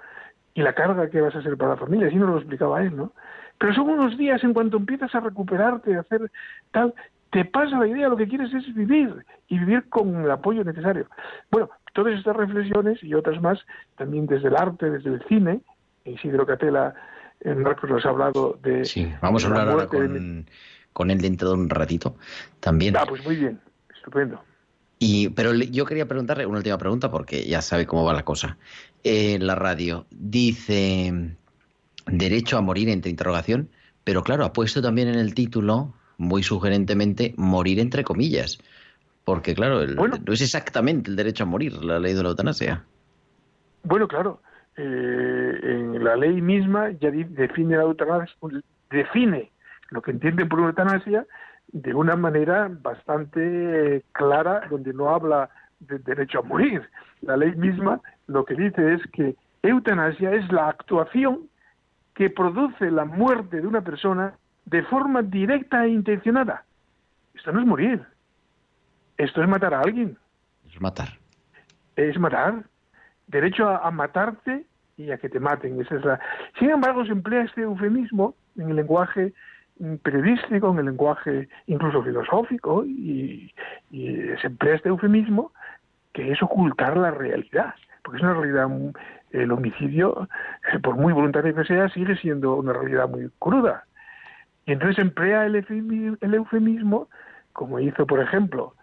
[0.53, 2.95] y la carga que vas a hacer para la familia, así nos lo explicaba él,
[2.95, 3.11] ¿no?
[3.57, 6.31] Pero son unos días en cuanto empiezas a recuperarte, a hacer
[6.71, 6.93] tal,
[7.31, 11.07] te pasa la idea, lo que quieres es vivir y vivir con el apoyo necesario.
[11.51, 13.59] Bueno, todas estas reflexiones y otras más,
[13.97, 15.61] también desde el arte, desde el cine,
[16.05, 16.93] Isidro Catela,
[17.41, 18.85] en Marcos nos ha hablado de...
[18.85, 20.45] Sí, vamos a hablar ahora con,
[20.93, 22.15] con él dentro de un ratito
[22.59, 22.95] también.
[22.95, 23.59] Ah, pues muy bien,
[23.95, 24.41] estupendo
[25.35, 28.57] pero yo quería preguntarle una última pregunta porque ya sabe cómo va la cosa.
[29.03, 31.35] En la radio dice
[32.05, 33.69] derecho a morir entre interrogación,
[34.03, 38.59] pero claro, ha puesto también en el título, muy sugerentemente, morir entre comillas.
[39.25, 42.83] Porque claro, no es exactamente el derecho a morir la ley de la eutanasia.
[43.83, 44.41] Bueno, claro.
[44.75, 48.35] Eh, en la ley misma ya define la eutanasia,
[48.89, 49.51] define
[49.93, 51.25] lo que entiende por eutanasia
[51.67, 56.89] de una manera bastante clara, donde no habla del derecho a morir.
[57.21, 61.47] La ley misma lo que dice es que eutanasia es la actuación
[62.15, 64.33] que produce la muerte de una persona
[64.65, 66.65] de forma directa e intencionada.
[67.33, 68.03] Esto no es morir.
[69.17, 70.17] Esto es matar a alguien.
[70.67, 71.09] Es matar.
[71.95, 72.63] Es matar.
[73.27, 74.65] Derecho a, a matarte
[74.97, 75.79] y a que te maten.
[75.81, 76.19] Esa es la...
[76.57, 79.33] Sin embargo, se emplea este eufemismo en el lenguaje
[80.01, 83.53] periodístico, en el lenguaje incluso filosófico, y,
[83.91, 85.51] se emplea este eufemismo
[86.13, 88.67] que es ocultar la realidad, porque es una realidad,
[89.31, 90.27] el homicidio,
[90.71, 93.85] eh, por muy voluntario que sea, sigue siendo una realidad muy cruda.
[94.65, 95.55] Y entonces emplea el
[96.33, 97.09] eufemismo,
[97.51, 98.75] como hizo, por ejemplo,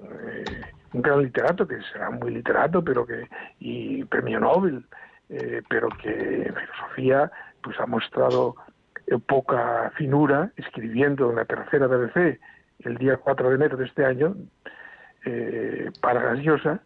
[0.00, 0.44] eh,
[0.92, 4.84] un gran literato, que será muy literato, pero que, y premio Nobel,
[5.28, 7.30] eh, pero que en filosofía
[7.62, 8.54] pues ha mostrado
[9.26, 12.38] poca finura, escribiendo en la tercera BBC
[12.80, 14.36] el día 4 de enero de este año,
[15.24, 16.80] eh, para Gasiosa,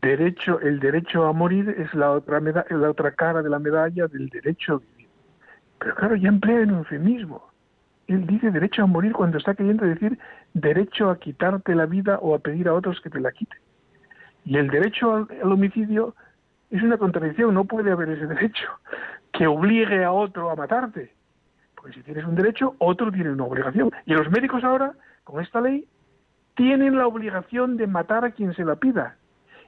[0.00, 4.28] derecho, el derecho a morir es la otra, la otra cara de la medalla del
[4.28, 5.08] derecho a vivir.
[5.78, 7.48] Pero claro, ya emplea el eufemismo.
[8.06, 10.18] Él dice derecho a morir cuando está queriendo decir
[10.52, 13.58] derecho a quitarte la vida o a pedir a otros que te la quiten.
[14.44, 16.14] Y el derecho al homicidio
[16.70, 18.68] es una contradicción, no puede haber ese derecho
[19.32, 21.12] que obligue a otro a matarte.
[21.84, 23.90] Porque si tienes un derecho, otro tiene una obligación.
[24.06, 25.86] Y los médicos ahora, con esta ley,
[26.54, 29.18] tienen la obligación de matar a quien se la pida.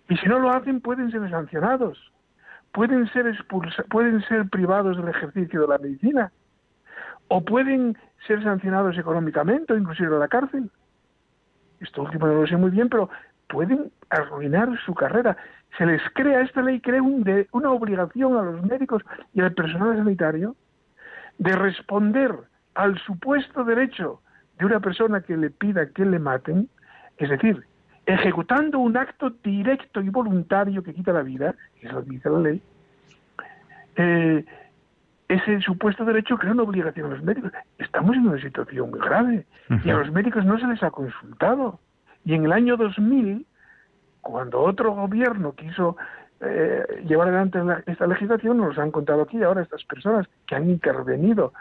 [0.09, 1.99] Y si no lo hacen, pueden ser sancionados.
[2.73, 3.37] Pueden ser,
[3.91, 6.33] pueden ser privados del ejercicio de la medicina.
[7.29, 10.71] O pueden ser sancionados económicamente o inclusive a la cárcel.
[11.81, 13.11] Esto último no lo sé muy bien, pero
[13.47, 15.37] pueden arruinar su carrera.
[15.77, 19.03] Se les crea, esta ley crea una obligación a los médicos
[19.35, 20.57] y al personal sanitario
[21.39, 22.35] de responder
[22.75, 24.21] al supuesto derecho
[24.59, 26.69] de una persona que le pida que le maten,
[27.19, 27.65] es decir,
[28.07, 32.31] ejecutando un acto directo y voluntario que quita la vida, que es lo que dice
[32.31, 32.63] la ley,
[33.97, 34.45] eh,
[35.29, 37.53] ese supuesto derecho crea una obligación a los médicos.
[37.79, 39.45] Estamos en una situación muy grave
[39.85, 41.81] y a los médicos no se les ha consultado.
[42.25, 43.45] Y en el año 2000,
[44.21, 45.97] cuando otro gobierno quiso
[46.41, 51.53] eh, llevar adelante esta legislación, nos han contado aquí ahora estas personas que han intervenido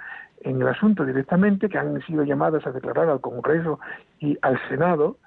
[0.41, 3.79] en el asunto directamente, que han sido llamadas a declarar al Congreso
[4.19, 5.17] y al Senado,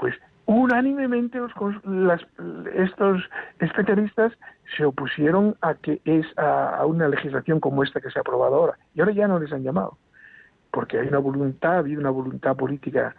[0.00, 0.14] pues
[0.46, 1.40] unánimemente
[2.74, 3.22] estos
[3.58, 4.32] especialistas
[4.76, 8.78] se opusieron a que es a, una legislación como esta que se ha aprobado ahora.
[8.94, 9.98] Y ahora ya no les han llamado
[10.72, 13.14] porque hay una voluntad ha habido una voluntad política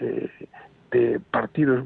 [0.00, 0.28] eh,
[0.90, 1.84] de partidos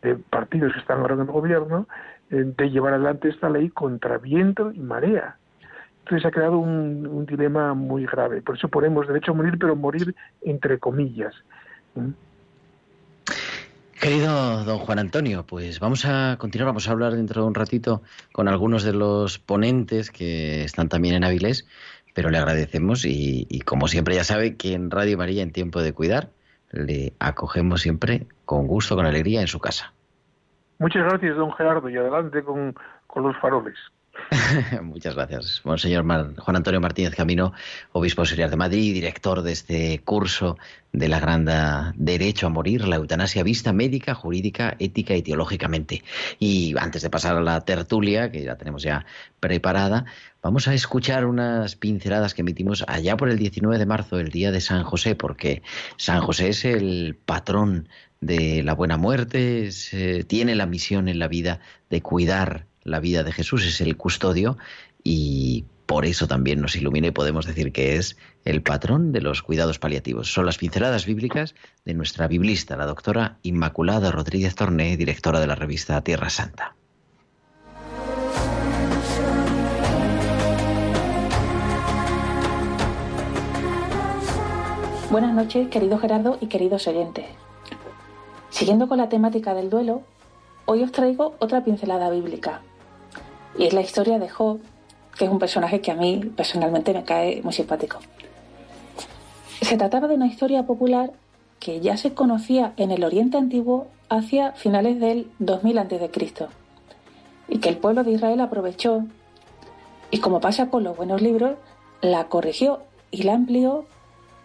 [0.00, 1.86] de partidos que están ahora en el gobierno
[2.30, 5.36] de llevar adelante esta ley contra viento y marea.
[6.00, 8.40] Entonces ha creado un, dilema muy grave.
[8.40, 11.34] Por eso ponemos derecho a morir pero morir entre comillas
[14.00, 18.02] Querido don Juan Antonio, pues vamos a continuar, vamos a hablar dentro de un ratito
[18.32, 21.66] con algunos de los ponentes que están también en Avilés,
[22.14, 25.82] pero le agradecemos y, y como siempre ya sabe que en Radio María en tiempo
[25.82, 26.30] de cuidar
[26.70, 29.92] le acogemos siempre con gusto, con alegría en su casa.
[30.78, 32.74] Muchas gracias, don Gerardo, y adelante con,
[33.06, 33.76] con los faroles.
[34.82, 35.62] Muchas gracias.
[35.64, 37.52] Monseñor Juan Antonio Martínez Camino,
[37.92, 40.58] obispo auxiliar de Madrid, director de este curso
[40.92, 46.02] de la Granda Derecho a Morir, la eutanasia vista médica, jurídica, ética y teológicamente.
[46.38, 49.06] Y antes de pasar a la tertulia, que ya tenemos ya
[49.40, 50.04] preparada,
[50.42, 54.50] vamos a escuchar unas pinceladas que emitimos allá por el 19 de marzo, el día
[54.50, 55.62] de San José, porque
[55.96, 57.88] San José es el patrón
[58.20, 63.22] de la buena muerte, eh, tiene la misión en la vida de cuidar la vida
[63.22, 64.58] de Jesús, es el custodio
[65.04, 69.42] y por eso también nos ilumina y podemos decir que es el patrón de los
[69.42, 70.32] cuidados paliativos.
[70.32, 75.54] Son las pinceladas bíblicas de nuestra biblista, la doctora Inmaculada Rodríguez Torné, directora de la
[75.54, 76.74] revista Tierra Santa.
[85.10, 87.24] Buenas noches, querido Gerardo y queridos oyentes.
[88.50, 90.02] Siguiendo con la temática del duelo,
[90.66, 92.60] hoy os traigo otra pincelada bíblica,
[93.58, 94.60] y es la historia de Job,
[95.16, 97.98] que es un personaje que a mí personalmente me cae muy simpático.
[99.60, 101.12] Se trataba de una historia popular
[101.58, 106.46] que ya se conocía en el Oriente Antiguo hacia finales del 2000 a.C.
[107.48, 109.04] y que el pueblo de Israel aprovechó
[110.10, 111.56] y como pasa con los buenos libros,
[112.00, 113.86] la corrigió y la amplió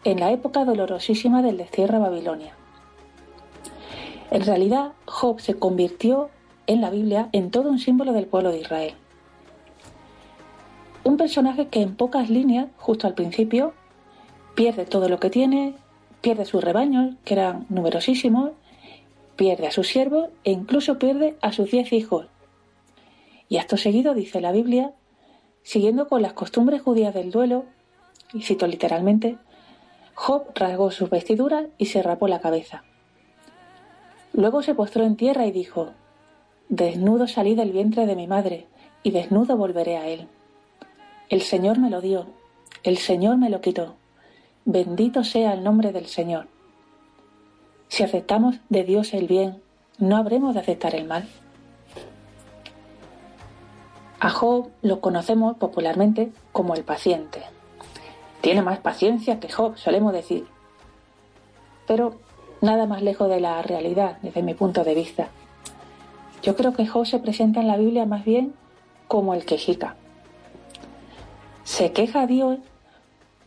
[0.03, 2.53] en la época dolorosísima del destierro a Babilonia.
[4.31, 6.29] En realidad, Job se convirtió
[6.65, 8.95] en la Biblia en todo un símbolo del pueblo de Israel.
[11.03, 13.73] Un personaje que en pocas líneas, justo al principio,
[14.55, 15.75] pierde todo lo que tiene,
[16.21, 18.51] pierde sus rebaños, que eran numerosísimos,
[19.35, 22.27] pierde a sus siervos e incluso pierde a sus diez hijos.
[23.49, 24.93] Y esto seguido, dice la Biblia,
[25.63, 27.65] siguiendo con las costumbres judías del duelo,
[28.33, 29.37] y cito literalmente,
[30.15, 32.83] Job rasgó sus vestiduras y se rapó la cabeza.
[34.31, 35.91] Luego se postró en tierra y dijo,
[36.69, 38.67] Desnudo salí del vientre de mi madre,
[39.03, 40.27] y desnudo volveré a él.
[41.29, 42.27] El Señor me lo dio,
[42.83, 43.95] el Señor me lo quitó.
[44.65, 46.47] Bendito sea el nombre del Señor.
[47.87, 49.61] Si aceptamos de Dios el bien,
[49.97, 51.27] no habremos de aceptar el mal.
[54.19, 57.41] A Job lo conocemos popularmente como el paciente.
[58.41, 60.45] Tiene más paciencia que Job, solemos decir.
[61.87, 62.15] Pero
[62.59, 65.29] nada más lejos de la realidad desde mi punto de vista.
[66.41, 68.53] Yo creo que Job se presenta en la Biblia más bien
[69.07, 69.95] como el quejica
[71.63, 72.59] se queja a Dios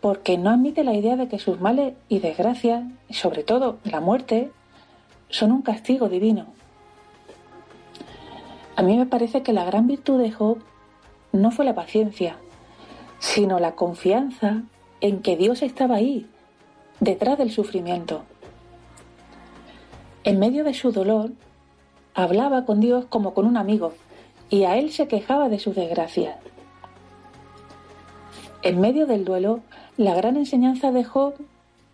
[0.01, 4.01] porque no admite la idea de que sus males y desgracias, y sobre todo la
[4.01, 4.51] muerte,
[5.29, 6.47] son un castigo divino.
[8.77, 10.59] A mí me parece que la gran virtud de Job
[11.33, 12.37] no fue la paciencia,
[13.19, 14.63] sino la confianza
[15.01, 16.27] en que Dios estaba ahí,
[17.01, 18.23] detrás del sufrimiento.
[20.25, 21.33] En medio de su dolor,
[22.15, 23.93] hablaba con Dios como con un amigo,
[24.51, 26.37] y a él se quejaba de sus desgracias.
[28.67, 29.61] En medio del duelo,
[29.97, 31.35] la gran enseñanza de Job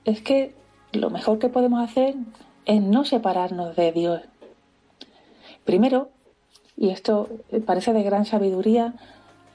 [0.07, 0.55] es que
[0.93, 2.15] lo mejor que podemos hacer
[2.65, 4.23] es no separarnos de Dios.
[5.67, 6.09] Primero,
[6.79, 7.29] y esto
[7.67, 8.95] parece de gran sabiduría,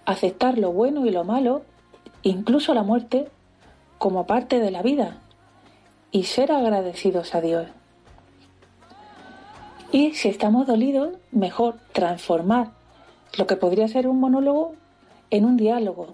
[0.06, 1.64] aceptar lo bueno y lo malo,
[2.22, 3.30] incluso la muerte,
[3.98, 5.18] como parte de la vida
[6.12, 7.66] y ser agradecidos a Dios.
[9.92, 12.74] Y si estamos dolidos, mejor transformar
[13.40, 14.76] lo que podría ser un monólogo
[15.32, 16.14] en un diálogo,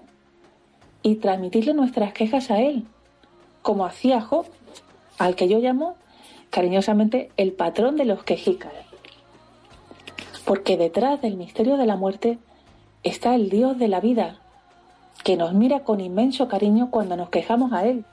[1.03, 2.85] y transmitirle nuestras quejas a Él,
[3.61, 4.45] como hacía Job,
[5.19, 5.95] al que yo llamo
[6.49, 8.71] cariñosamente el patrón de los quejicas.
[10.45, 12.39] Porque detrás del misterio de la muerte
[13.03, 14.39] está el Dios de la vida,
[15.23, 18.05] que nos mira con inmenso cariño cuando nos quejamos a Él,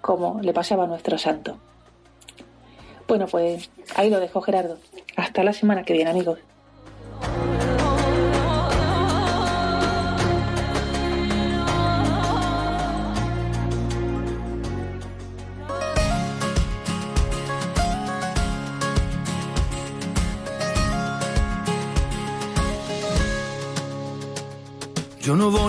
[0.00, 1.58] como le pasaba a nuestro santo.
[3.08, 4.78] Bueno, pues ahí lo dejo Gerardo.
[5.16, 6.38] Hasta la semana que viene, amigos.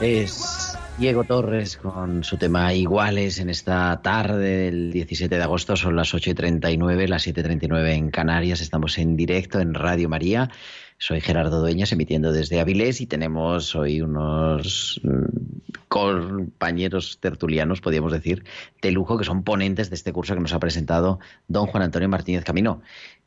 [0.00, 5.76] Es Diego Torres con su tema Iguales en esta tarde del 17 de agosto.
[5.76, 8.60] Son las 8 y 39, las 7 y 39 en Canarias.
[8.60, 10.50] Estamos en directo en Radio María.
[10.98, 18.44] Soy Gerardo Dueñas emitiendo desde Avilés y tenemos hoy unos mm, compañeros tertulianos, podríamos decir,
[18.82, 22.08] de lujo, que son ponentes de este curso que nos ha presentado don Juan Antonio
[22.08, 22.82] Martínez Camino.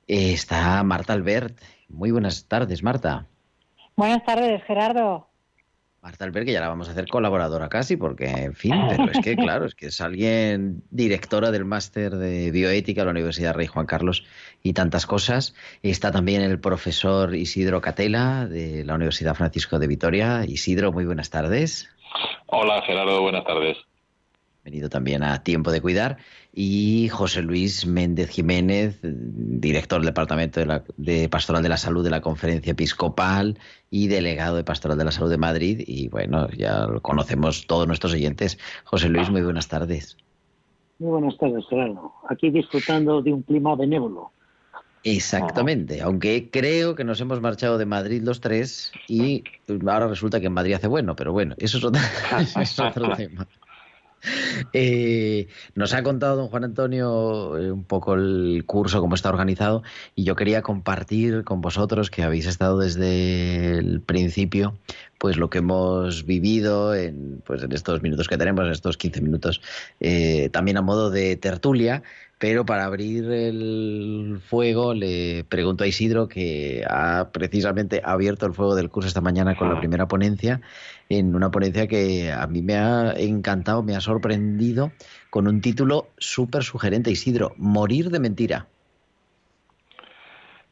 [0.07, 1.57] Eh, está Marta Albert.
[1.89, 3.25] Muy buenas tardes, Marta.
[3.95, 5.26] Buenas tardes, Gerardo.
[6.07, 9.19] Marta Albert, que ya la vamos a hacer colaboradora casi, porque, en fin, pero es
[9.19, 13.67] que, claro, es que es alguien directora del máster de bioética de la Universidad Rey
[13.67, 14.23] Juan Carlos
[14.63, 15.53] y tantas cosas.
[15.83, 20.45] Está también el profesor Isidro Catela de la Universidad Francisco de Vitoria.
[20.47, 21.89] Isidro, muy buenas tardes.
[22.45, 23.75] Hola, Gerardo, buenas tardes.
[24.63, 26.19] Venido también a Tiempo de Cuidar
[26.59, 30.59] y José Luis Méndez Jiménez, director del Departamento
[30.97, 33.59] de, Pastoral de la Salud de la Conferencia Episcopal
[33.91, 35.83] y delegado de Pastoral de la Salud de Madrid.
[35.85, 38.57] Y bueno, ya lo conocemos todos nuestros oyentes.
[38.85, 40.17] José Luis, muy buenas tardes.
[40.97, 42.11] Muy buenas tardes, Gerardo.
[42.27, 44.31] Aquí disfrutando de un clima benévolo.
[45.03, 49.43] Exactamente, aunque creo que nos hemos marchado de Madrid los tres y
[49.85, 51.83] ahora resulta que en Madrid hace bueno, pero bueno, eso es
[52.79, 53.47] otro tema.
[54.73, 59.83] Eh, nos ha contado don Juan Antonio eh, un poco el curso, cómo está organizado,
[60.15, 64.77] y yo quería compartir con vosotros, que habéis estado desde el principio,
[65.17, 69.21] pues lo que hemos vivido en, pues en estos minutos que tenemos, en estos 15
[69.21, 69.61] minutos,
[69.99, 72.03] eh, también a modo de tertulia,
[72.39, 78.75] pero para abrir el fuego le pregunto a Isidro, que ha precisamente abierto el fuego
[78.75, 80.61] del curso esta mañana con la primera ponencia,
[81.09, 84.91] en una ponencia que a mí me ha encantado, me ha sorprendido,
[85.29, 88.67] con un título súper sugerente, Isidro, Morir de mentira.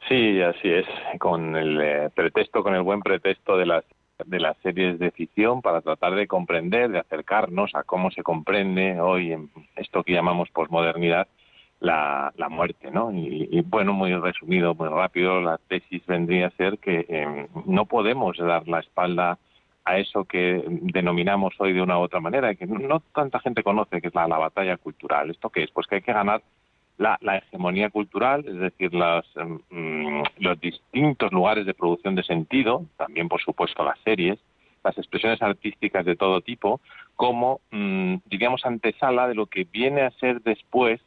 [0.08, 0.86] Sí, así es,
[1.18, 3.84] con el eh, pretexto, con el buen pretexto de las
[4.26, 8.98] de las series de ficción para tratar de comprender, de acercarnos a cómo se comprende
[9.02, 11.28] hoy en esto que llamamos posmodernidad
[11.80, 13.12] la, la muerte, ¿no?
[13.12, 18.38] Y, bueno, muy resumido, muy rápido, la tesis vendría a ser que em, no podemos
[18.38, 19.38] dar la espalda
[19.84, 24.02] a eso que denominamos hoy de una u otra manera, que no tanta gente conoce,
[24.02, 25.30] que es la, batalla cultural.
[25.30, 25.72] ¿Esto qué es?
[25.72, 26.42] Pues que hay que ganar
[26.98, 29.26] la, hegemonía cultural, es decir, las,
[29.70, 34.40] mm, los distintos lugares de producción de sentido, también por supuesto las series,
[34.84, 36.80] las expresiones artísticas de todo tipo,
[37.16, 41.00] como, mm, diríamos, antesala de lo que viene a ser después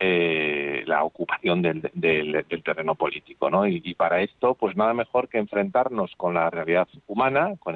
[0.00, 3.66] eh, la ocupación del, del, terreno político, ¿no?
[3.66, 7.74] Y, para esto, pues nada mejor que enfrentarnos con la realidad humana, con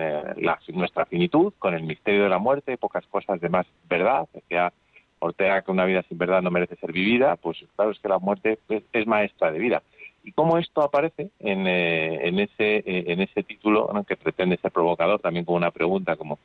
[0.73, 4.29] nuestra finitud, con el misterio de la muerte, pocas cosas de más verdad.
[4.33, 4.73] Decía
[5.19, 8.19] Ortega que una vida sin verdad no merece ser vivida, pues claro es que la
[8.19, 9.83] muerte es, maestra de vida.
[10.25, 15.45] Y cómo esto aparece en, eh, eh, en ese título que pretende ser provocador, también
[15.45, 16.39] como una pregunta, como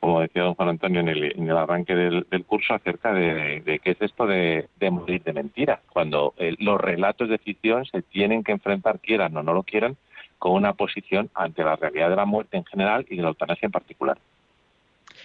[0.00, 4.26] como decía don Juan Antonio en el, arranque del, curso, acerca de, qué es esto
[4.26, 9.36] de, morir de mentira, cuando eh, los relatos de ficción se tienen que enfrentar, quieran
[9.36, 9.96] o no lo quieran,
[10.38, 13.66] con una posición ante la realidad de la muerte en general y de la eutanasia
[13.66, 14.18] en particular.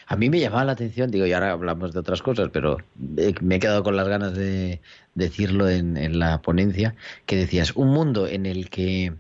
[0.08, 2.78] A mí me llamaba la atención, digo, y ahora hablamos de otras cosas, pero
[3.18, 4.82] eh, me he quedado con las ganas de
[5.16, 6.96] decirlo en la ponencia,
[7.26, 9.14] que decías, un mundo en el que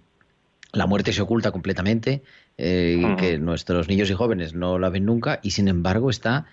[0.73, 2.21] la muerte se oculta completamente,
[2.57, 6.45] eh, que nuestros niños y jóvenes no la ven nunca y sin embargo está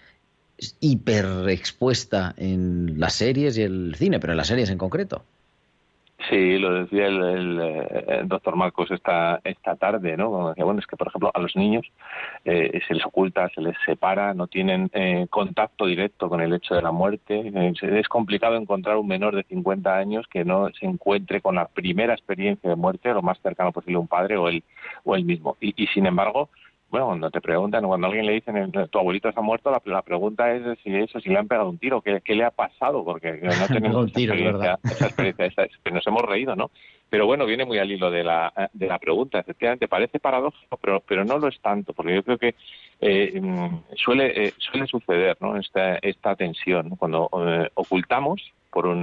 [0.80, 5.24] hiper expuesta en las series y el cine, pero en las series en concreto.
[6.28, 10.50] Sí, lo decía el, eh, doctor Marcos esta, esta tarde, ¿no?
[10.50, 11.84] decía, bueno, es que, por ejemplo, a los niños
[12.44, 16.74] eh, se les oculta, se les separa, no tienen eh, contacto directo con el hecho
[16.74, 17.52] de la muerte.
[17.82, 22.14] es complicado encontrar un menor de 50 años que no se encuentre con la primera
[22.14, 24.62] experiencia de muerte, lo más cercano posible a un padre o él,
[25.04, 25.56] o él mismo.
[25.60, 26.50] Y sin embargo,
[26.92, 30.52] bueno, cuando te preguntan, cuando alguien le dicen tu abuelito se ha muerto, la, pregunta
[30.52, 33.40] es si eso, si le han pegado un tiro, qué, qué le ha pasado, porque
[33.40, 36.70] no tenemos esa, experiencia, esa, experiencia, que nos hemos reído, ¿no?
[37.08, 39.38] Pero bueno, viene muy al hilo de la, de la pregunta.
[39.38, 42.54] Efectivamente, parece paradójico, pero, pero no lo es tanto, porque yo creo que
[43.00, 45.56] eh, mm, suele, eh, suele suceder ¿no?
[45.56, 49.02] esta, esta tensión, cuando eh, ocultamos, por un,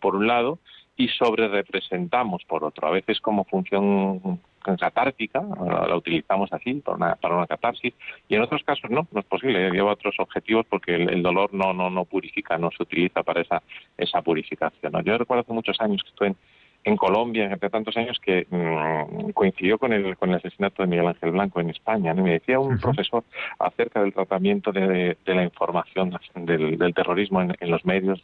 [0.00, 0.60] por un lado,
[0.96, 2.86] y sobre representamos por otro.
[2.88, 4.40] A veces como función
[4.78, 7.92] catártica, la utilizamos así para una, para una catarsis,
[8.28, 11.74] y en otros casos no, no es posible, lleva otros objetivos porque el, dolor no,
[11.74, 13.62] no, no purifica, no se utiliza para esa,
[13.98, 14.92] esa purificación.
[15.04, 16.36] Yo recuerdo hace muchos años que estuve en,
[16.84, 21.08] en Colombia, entre tantos años que mm, coincidió con el, con el asesinato de Miguel
[21.08, 22.14] Ángel Blanco en España.
[22.14, 23.24] Me decía un profesor
[23.58, 28.22] acerca del tratamiento de, de la información del, del terrorismo en, en los medios.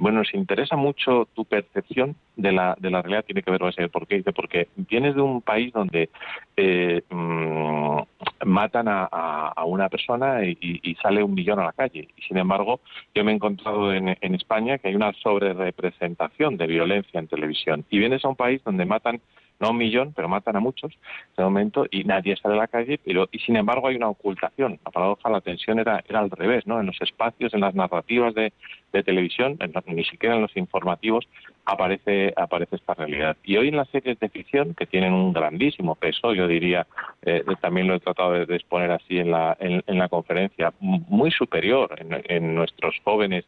[0.00, 3.68] Bueno, nos interesa mucho tu percepción de la, de la realidad, tiene que ver con
[3.68, 4.16] ese por qué.
[4.16, 6.08] Dice, porque vienes de un país donde
[6.56, 7.98] eh, mm,
[8.46, 12.08] matan a, una persona y, y, sale un millón a la calle.
[12.16, 12.80] Y sin embargo,
[13.14, 17.84] yo me he encontrado en, en España que hay una sobrerepresentación de violencia en televisión.
[17.90, 19.20] Y vienes a un país donde matan
[19.60, 20.92] no un millón, pero matan a muchos
[21.36, 24.78] de momento y nadie sale a la calle, pero y sin embargo hay una ocultación.
[24.84, 26.80] La paradoja, la tensión era, era al revés, ¿no?
[26.80, 28.52] En los espacios, en las narrativas de,
[28.92, 31.28] de televisión, ni siquiera en los informativos
[31.64, 33.36] aparece aparece esta realidad.
[33.44, 36.86] Y hoy en las series de ficción que tienen un grandísimo peso, yo diría,
[37.22, 41.96] eh, también lo he tratado de, exponer así en la en, la conferencia, muy superior
[41.98, 43.44] en, en nuestros jóvenes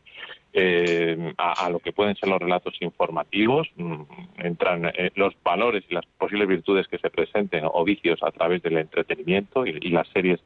[0.55, 4.03] eh, a, lo que pueden ser los relatos informativos, mm,
[4.38, 8.62] entran eh, los valores y las posibles virtudes que se presenten o vicios a través
[8.62, 10.40] del entretenimiento y, las series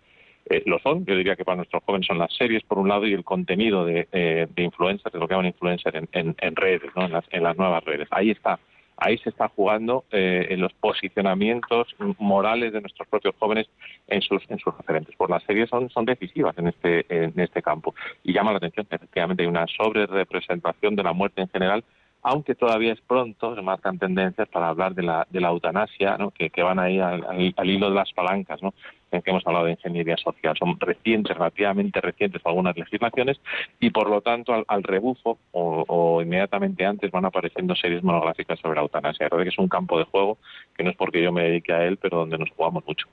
[0.49, 1.05] eh, lo son.
[1.07, 3.85] Yo diría que para nuestros jóvenes son las series por un lado y el contenido
[3.85, 7.07] de, de influencers, de lo que llaman influencer en, en, redes, ¿no?
[7.07, 8.07] en, las, en las nuevas redes.
[8.13, 8.61] Ahí está
[8.97, 13.67] ahí se está jugando eh, en los posicionamientos morales de nuestros propios jóvenes
[14.09, 15.15] en sus en sus referentes.
[15.17, 17.95] Por las series son son decisivas en este en este campo
[18.25, 21.85] y llama la atención efectivamente hay una sobre representación de la muerte en general
[22.27, 26.33] aunque todavía es pronto, se marcan tendencias para hablar de la, de la eutanasia, ¿no?
[26.33, 27.25] que, que van ahí al,
[27.57, 28.75] al, hilo de las palancas, ¿no?
[29.13, 30.57] en que hemos hablado de ingeniería social.
[30.59, 33.41] Son recientes, relativamente recientes algunas legislaciones
[33.79, 38.59] y por lo tanto al, al rebufo o, o, inmediatamente antes van apareciendo series monográficas
[38.59, 39.29] sobre la eutanasia.
[39.29, 40.39] Creo que es un campo de juego
[40.77, 43.07] que no es porque yo me dedique a él, pero donde nos jugamos mucho.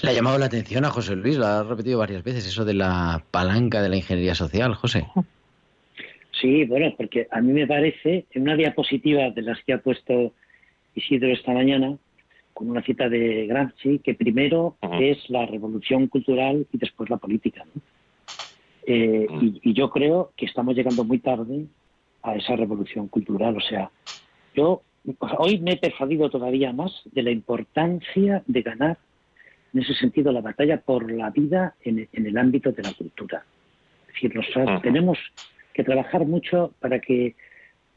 [0.00, 2.74] Le ha llamado la atención a José Luis, lo ha repetido varias veces, eso de
[2.74, 5.04] la palanca de la ingeniería social, José.
[6.42, 10.32] Sí, bueno, porque a mí me parece, en una diapositiva de las que ha puesto
[10.92, 11.96] Isidro esta mañana,
[12.52, 17.64] con una cita de Gramsci, que primero es la revolución cultural y después la política.
[18.84, 19.28] Eh,
[19.62, 21.66] y, yo creo que estamos llegando muy tarde
[22.24, 23.56] a esa revolución cultural.
[23.56, 23.92] O sea,
[24.56, 24.82] yo
[25.38, 28.98] hoy me he persuadido todavía más de la importancia de ganar,
[29.72, 33.44] en ese sentido, la batalla por la vida en, el ámbito de la cultura.
[34.08, 35.18] Es decir, nosotros tenemos
[35.72, 37.34] que trabajar mucho para que,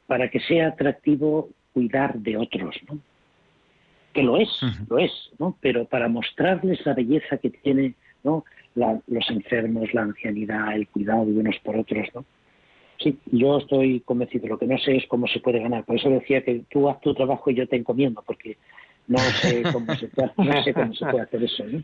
[0.08, 3.00] para que sea atractivo cuidar de otros, ¿no?
[4.14, 4.50] Que lo es,
[4.90, 5.58] lo es, ¿no?
[5.60, 8.46] Pero para mostrarles la belleza que tiene, ¿no?
[8.76, 12.26] los enfermos, la ancianidad, el cuidado de unos por otros, ¿no?
[12.98, 14.48] Sí, yo estoy convencido.
[14.48, 15.84] Lo que no sé es cómo se puede ganar.
[15.84, 18.58] Por eso decía que tú haz tu trabajo y yo te encomiendo, porque
[19.08, 21.84] no sé cómo se puede, no sé cómo se puede hacer eso, ¿no?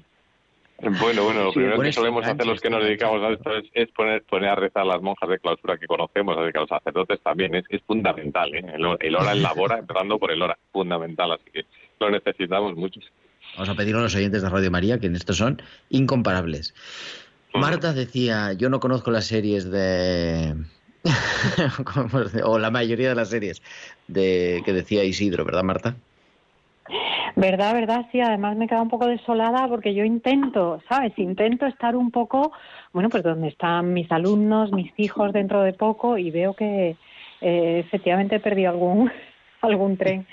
[0.81, 4.23] Bueno, bueno, lo primero que solemos hacer los que nos dedicamos a esto es, poner,
[4.23, 7.53] poner a rezar las monjas de clausura que conocemos, así que a los sacerdotes también
[7.53, 8.63] es, es fundamental, ¿eh?
[8.73, 11.65] el, el, hora en la hora, empezando por el hora, fundamental, así que
[11.99, 12.99] lo necesitamos mucho.
[13.53, 16.73] Vamos a pedir a los oyentes de Radio María que en esto son incomparables.
[17.53, 20.55] Marta decía, yo no conozco las series de...
[22.43, 23.61] o la mayoría de las series
[24.07, 25.95] de que decía Isidro, ¿verdad, Marta?
[27.35, 28.19] Verdad, verdad, sí.
[28.21, 31.17] Además me queda un poco desolada porque yo intento, ¿sabes?
[31.17, 32.51] Intento estar un poco,
[32.93, 36.97] bueno, pues donde están mis alumnos, mis hijos dentro de poco y veo que
[37.41, 39.11] eh, efectivamente perdido algún
[39.61, 40.25] algún tren.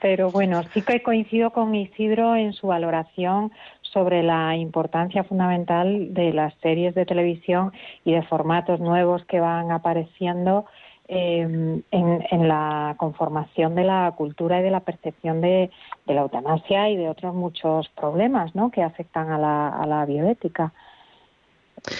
[0.00, 6.32] Pero bueno, sí que coincido con Isidro en su valoración sobre la importancia fundamental de
[6.32, 7.72] las series de televisión
[8.04, 10.64] y de formatos nuevos que van apareciendo
[11.08, 15.70] em, en, la conformación de la cultura y de la percepción de,
[16.06, 18.70] la eutanasia y de otros muchos problemas ¿no?
[18.70, 20.72] que afectan a la, a la bioética.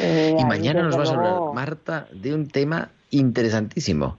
[0.00, 4.18] Eh, y mañana nos vas a hablar, Marta, de un tema interesantísimo.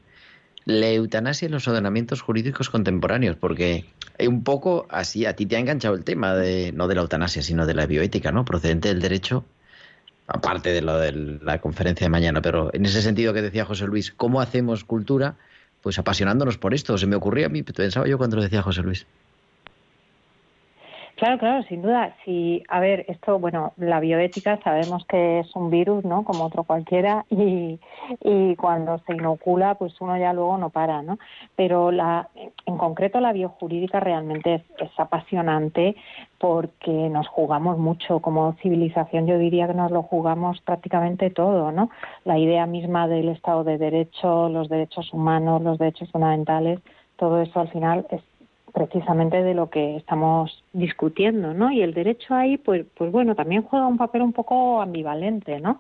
[0.65, 3.85] La eutanasia y los ordenamientos jurídicos contemporáneos, porque
[4.19, 7.41] un poco así, a ti te ha enganchado el tema de no de la eutanasia,
[7.41, 8.45] sino de la bioética, ¿no?
[8.45, 9.43] Procedente del derecho,
[10.27, 11.11] aparte de lo de
[11.41, 15.35] la conferencia de mañana, pero en ese sentido que decía José Luis, ¿cómo hacemos cultura?
[15.81, 16.97] Pues apasionándonos por esto.
[16.97, 19.05] Se me ocurría a mí, pensaba yo cuando lo decía José Luis.
[21.23, 22.13] Claro, claro, sin duda.
[22.25, 26.25] Si, a ver, esto, bueno, la bioética sabemos que es un virus, ¿no?
[26.25, 27.79] Como otro cualquiera, y,
[28.19, 31.19] y cuando se inocula, pues uno ya luego no para, ¿no?
[31.55, 32.27] Pero la,
[32.65, 35.95] en concreto la biojurídica realmente es, es apasionante
[36.39, 39.25] porque nos jugamos mucho como civilización.
[39.25, 41.89] Yo diría que nos lo jugamos prácticamente todo, ¿no?
[42.25, 46.81] La idea misma del Estado de Derecho, los derechos humanos, los derechos fundamentales,
[47.15, 48.21] todo eso al final es
[48.73, 51.71] precisamente de lo que estamos discutiendo, ¿no?
[51.71, 55.79] Y el derecho ahí, pues, pues bueno, también juega un papel un poco ambivalente, ¿no?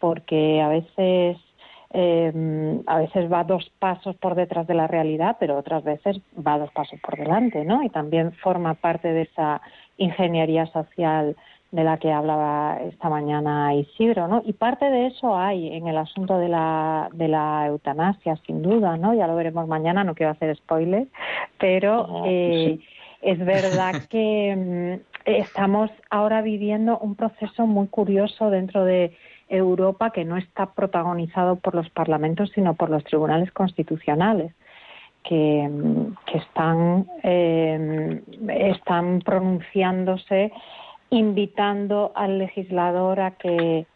[0.00, 1.38] Porque a veces
[1.94, 6.58] eh, a veces va dos pasos por detrás de la realidad, pero otras veces va
[6.58, 7.82] dos pasos por delante, ¿no?
[7.82, 9.60] Y también forma parte de esa
[9.98, 11.36] ingeniería social
[11.72, 14.42] de la que hablaba esta mañana Isidro, ¿no?
[14.44, 18.98] Y parte de eso hay en el asunto de la, de la eutanasia, sin duda,
[18.98, 19.14] ¿no?
[19.14, 21.08] Ya lo veremos mañana, no quiero hacer spoilers,
[21.58, 22.78] pero eh,
[23.22, 29.16] es verdad que mm, estamos ahora viviendo un proceso muy curioso dentro de
[29.48, 34.52] Europa que no está protagonizado por los parlamentos, sino por los tribunales constitucionales.
[35.24, 40.52] Que, mm, que están, eh, están pronunciándose
[41.12, 43.86] invitando al legislador a que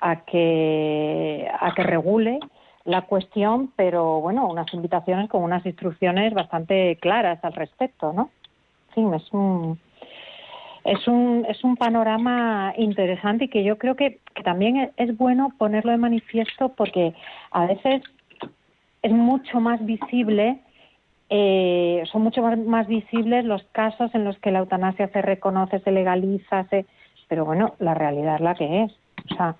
[0.00, 2.40] a que a que regule
[2.84, 8.30] la cuestión, pero bueno, unas invitaciones con unas instrucciones bastante claras al respecto, ¿no?
[8.94, 9.78] Sí, es un
[10.84, 15.52] es un es un panorama interesante y que yo creo que, que también es bueno
[15.58, 17.14] ponerlo de manifiesto porque
[17.50, 18.02] a veces
[19.02, 20.60] es mucho más visible
[21.36, 25.90] eh, son mucho más, visibles los casos en los que la eutanasia se reconoce, se
[25.90, 26.86] legaliza, se...
[27.26, 28.92] pero bueno, la realidad es la que es.
[29.32, 29.56] O sea,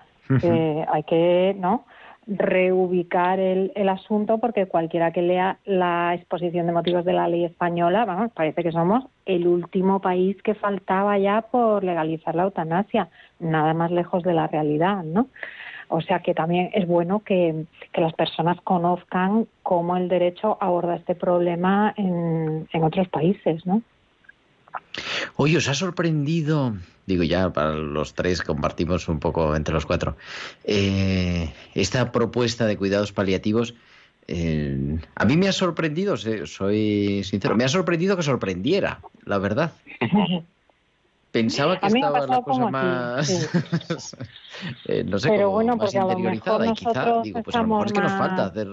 [0.87, 1.83] hay que no
[2.27, 7.43] reubicar el, el, asunto porque cualquiera que lea la exposición de motivos de la ley
[7.43, 13.09] española, vamos, parece que somos el último país que faltaba ya por legalizar la eutanasia,
[13.39, 15.27] nada más lejos de la realidad, ¿no?
[15.87, 21.15] O sea que también es bueno que, las personas conozcan cómo el derecho aborda este
[21.15, 23.81] problema en, otros países, ¿no?
[25.37, 26.75] Oye, ¿os ha sorprendido,
[27.05, 30.17] digo ya para los tres, compartimos un poco entre los cuatro,
[30.65, 33.75] eh, esta propuesta de cuidados paliativos?
[34.27, 39.73] Eh, a mí me ha sorprendido, soy sincero, me ha sorprendido que sorprendiera, la verdad.
[41.35, 44.17] Pensaba que estaba la cosa más.
[44.85, 47.91] Eh, no sé, Pero bueno, más interiorizada y quizá, digo, pues a lo mejor es
[47.91, 48.69] que nos falta hacer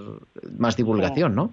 [0.57, 1.51] más divulgación, ¿no?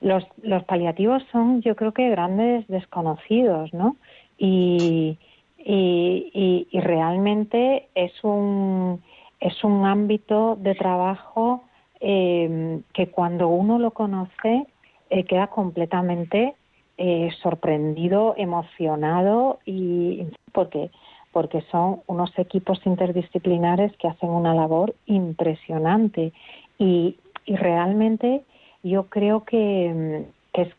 [0.00, 3.96] Los, los paliativos son, yo creo que grandes desconocidos, ¿no?
[4.38, 5.18] Y,
[5.58, 9.02] y, y, realmente es un,
[9.40, 11.64] es un ámbito de trabajo
[11.98, 14.68] eh, que cuando uno lo conoce
[15.10, 16.54] eh, queda completamente
[17.02, 20.90] eh, sorprendido, emocionado y porque
[21.32, 26.34] porque son unos equipos interdisciplinares que hacen una labor impresionante.
[26.78, 28.42] Y, realmente
[28.82, 30.74] yo creo que, que, es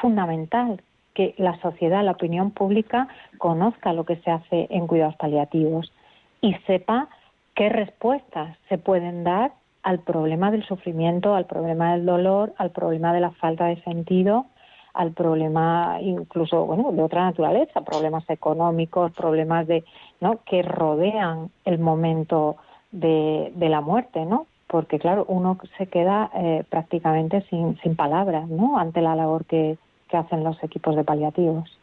[0.00, 0.80] fundamental
[1.12, 5.92] que la sociedad, la opinión pública conozca lo que se hace en cuidados paliativos
[6.40, 7.08] y sepa
[7.54, 9.52] qué respuestas se pueden dar
[9.82, 14.46] al problema del sufrimiento, al problema del dolor, al problema de la falta de sentido
[14.96, 19.84] al problema incluso bueno de otra naturaleza problemas económicos problemas de
[20.20, 22.56] no que rodean el momento
[22.90, 28.48] de, de la muerte no porque claro uno se queda eh, prácticamente sin, sin palabras
[28.48, 29.76] no ante la labor que,
[30.08, 31.78] que hacen los equipos de paliativos.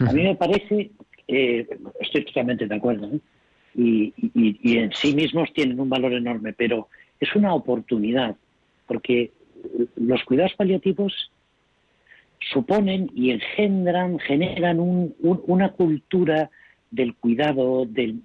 [0.00, 0.90] A mí me parece
[1.28, 1.68] eh,
[2.00, 3.20] estoy totalmente de acuerdo ¿eh?
[3.74, 6.88] y, y, y en sí mismos tienen un valor enorme pero
[7.20, 8.34] es una oportunidad
[8.86, 9.30] porque
[9.96, 11.30] los cuidados paliativos
[12.40, 16.50] suponen y engendran, generan una cultura
[16.90, 18.22] del cuidado, del,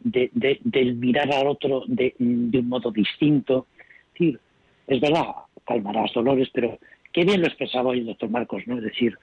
[0.95, 3.67] mirar al otro de, un modo distinto.
[3.77, 4.39] Es, decir,
[4.87, 5.25] es verdad,
[5.65, 6.79] calmarás dolores, pero
[7.11, 8.77] qué bien lo expresaba hoy el doctor Marcos, ¿no?
[8.77, 9.17] Es decir,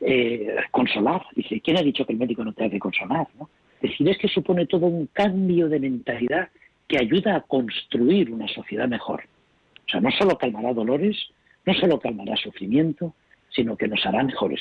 [0.00, 1.22] eh, consolar.
[1.34, 3.28] Dice, ¿quién ha dicho que el médico no te hace consolar?
[3.82, 6.48] Es decir, es que supone todo un cambio de mentalidad
[6.88, 9.22] que ayuda a construir una sociedad mejor.
[9.86, 11.16] O sea, no solo calmará dolores,
[11.64, 13.14] no solo calmará sufrimiento,
[13.54, 14.60] sino que nos hará mejores.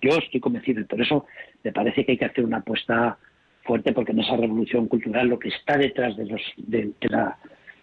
[0.00, 1.26] Yo estoy convencido y por eso
[1.62, 3.18] me parece que hay que hacer una apuesta
[3.64, 7.38] fuerte porque en esa revolución cultural lo que está detrás de, los, de, la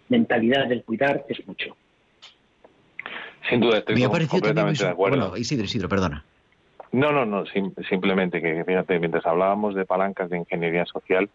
[0.08, 1.76] mentalidad del cuidar es mucho.
[3.48, 5.16] Sin duda, estoy completamente de acuerdo.
[5.16, 6.24] Bueno, Isidro, Isidro, perdona.
[6.92, 7.44] No, no, no,
[7.88, 11.30] simplemente que fíjate, mientras hablábamos de palancas de ingeniería social,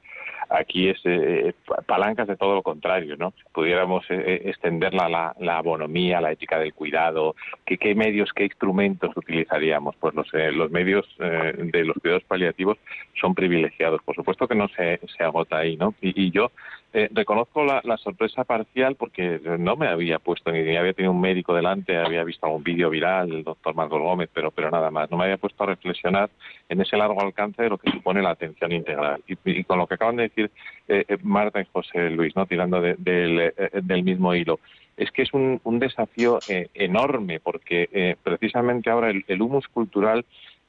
[0.50, 1.54] aquí es eh,
[1.86, 3.34] palancas de todo lo contrario, ¿no?
[3.54, 8.46] Pudiéramos eh, eh, extender la, la, abonomía, la ética del cuidado, ¿qué, qué medios, qué
[8.46, 9.96] instrumentos utilizaríamos?
[9.98, 12.78] Pues los, los medios de los cuidados paliativos
[13.20, 14.02] son privilegiados.
[14.04, 15.94] Por supuesto que no se, se agota ahí, ¿no?
[16.02, 16.52] y yo
[16.98, 21.54] eh, reconozco la, sorpresa parcial porque no me había puesto ni, había tenido un médico
[21.54, 25.12] delante, había visto algún vídeo viral, el doctor Marcos Gómez, pero, pero nada más.
[25.12, 26.30] No me había puesto a reflexionar
[26.70, 29.22] en ese largo alcance de lo que supone la atención integral.
[29.28, 30.50] Y, con lo que acaban de decir
[30.88, 34.62] eh, eh, Marta y José Luis, no tirando del mismo hilo,
[34.96, 36.40] es que es un, desafío
[36.74, 40.24] enorme porque precisamente ahora el humus cultural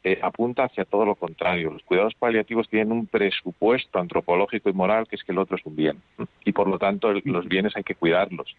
[0.09, 1.73] eh, apunta hacia todo lo contrario.
[1.73, 5.67] Los cuidados paliativos tienen un presupuesto antropológico y moral que es que el otro es
[5.67, 6.01] un bien
[6.45, 8.55] y por lo tanto los bienes hay que cuidarlos.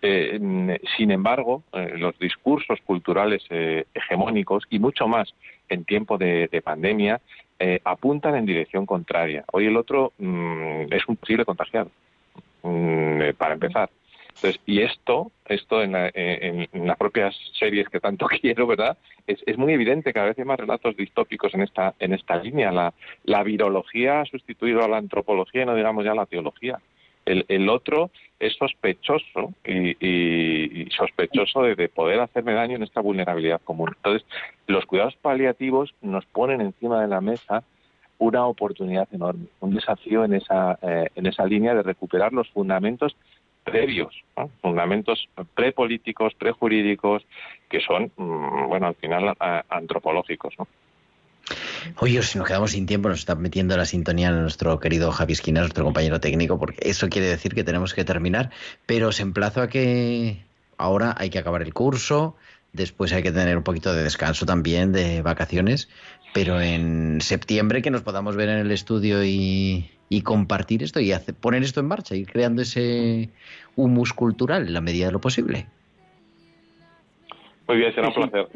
[0.00, 3.44] Eh, sin embargo, eh, los discursos culturales
[3.92, 5.34] hegemónicos y mucho más
[5.68, 7.20] en tiempo de, pandemia
[7.84, 9.44] apuntan en dirección contraria.
[9.52, 11.90] Hoy el otro mm, es un posible contagiado,
[12.62, 13.90] mm, para empezar.
[14.34, 18.96] Entonces, y esto, esto en, las propias series que tanto quiero, ¿verdad?
[19.26, 22.72] Es, muy evidente, cada vez hay más relatos distópicos en esta, en esta línea.
[22.72, 26.80] La, la virología ha sustituido a la antropología y no digamos ya la teología.
[27.26, 28.10] El, el otro
[28.40, 33.92] es sospechoso y, sospechoso de, poder hacerme daño en esta vulnerabilidad común.
[33.94, 34.26] Entonces,
[34.66, 37.62] los cuidados paliativos nos ponen encima de la mesa
[38.18, 43.16] una oportunidad enorme, un desafío en esa, eh, en esa línea de recuperar los fundamentos
[43.64, 44.14] previos,
[44.60, 47.24] fundamentos prepolíticos, prejurídicos,
[47.68, 49.34] que son, mm, bueno, al final
[49.68, 50.54] antropológicos.
[50.58, 50.66] ¿no?
[51.98, 55.60] Oye, si nos quedamos sin tiempo, nos está metiendo la sintonía nuestro querido Javi Esquina,
[55.60, 58.50] nuestro compañero técnico, porque eso quiere decir que tenemos que terminar,
[58.86, 60.44] pero os emplazo a que
[60.78, 62.36] ahora hay que acabar el curso,
[62.72, 65.88] después hay que tener un poquito de descanso también, de vacaciones,
[66.32, 71.12] pero en septiembre que nos podamos ver en el estudio y, y compartir esto y
[71.12, 73.30] hacer, poner esto en marcha, ir creando ese
[73.76, 75.66] humus cultural en la medida de lo posible.
[77.66, 78.48] Muy bien, será un placer.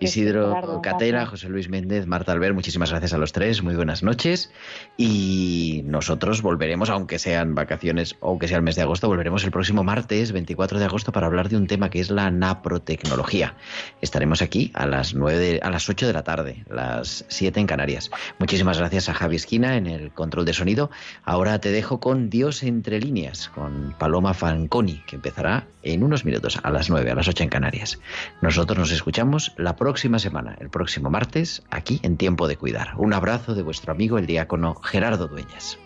[0.00, 4.50] Isidro Catera, José Luis Méndez, Marta Albert, muchísimas gracias a los tres, muy buenas noches.
[4.96, 9.50] Y nosotros volveremos, aunque sean vacaciones o que sea el mes de agosto, volveremos el
[9.50, 13.54] próximo martes 24 de agosto para hablar de un tema que es la naprotecnología.
[14.00, 18.10] Estaremos aquí a las 9 a las 8 de la tarde, las 7 en Canarias.
[18.38, 20.90] Muchísimas gracias a Javi Esquina en el control de sonido.
[21.24, 26.58] Ahora te dejo con Dios entre líneas, con Paloma Fanconi, que empezará en unos minutos,
[26.62, 28.00] a las 9, a las 8 en Canarias.
[28.42, 32.94] Nosotros nos escuchamos la próxima semana, el próximo martes, aquí en Tiempo de Cuidar.
[32.96, 35.78] Un abrazo de vuestro amigo el diácono Gerardo Dueñas.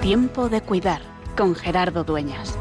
[0.00, 1.00] Tiempo de Cuidar
[1.36, 2.58] con Gerardo Dueñas.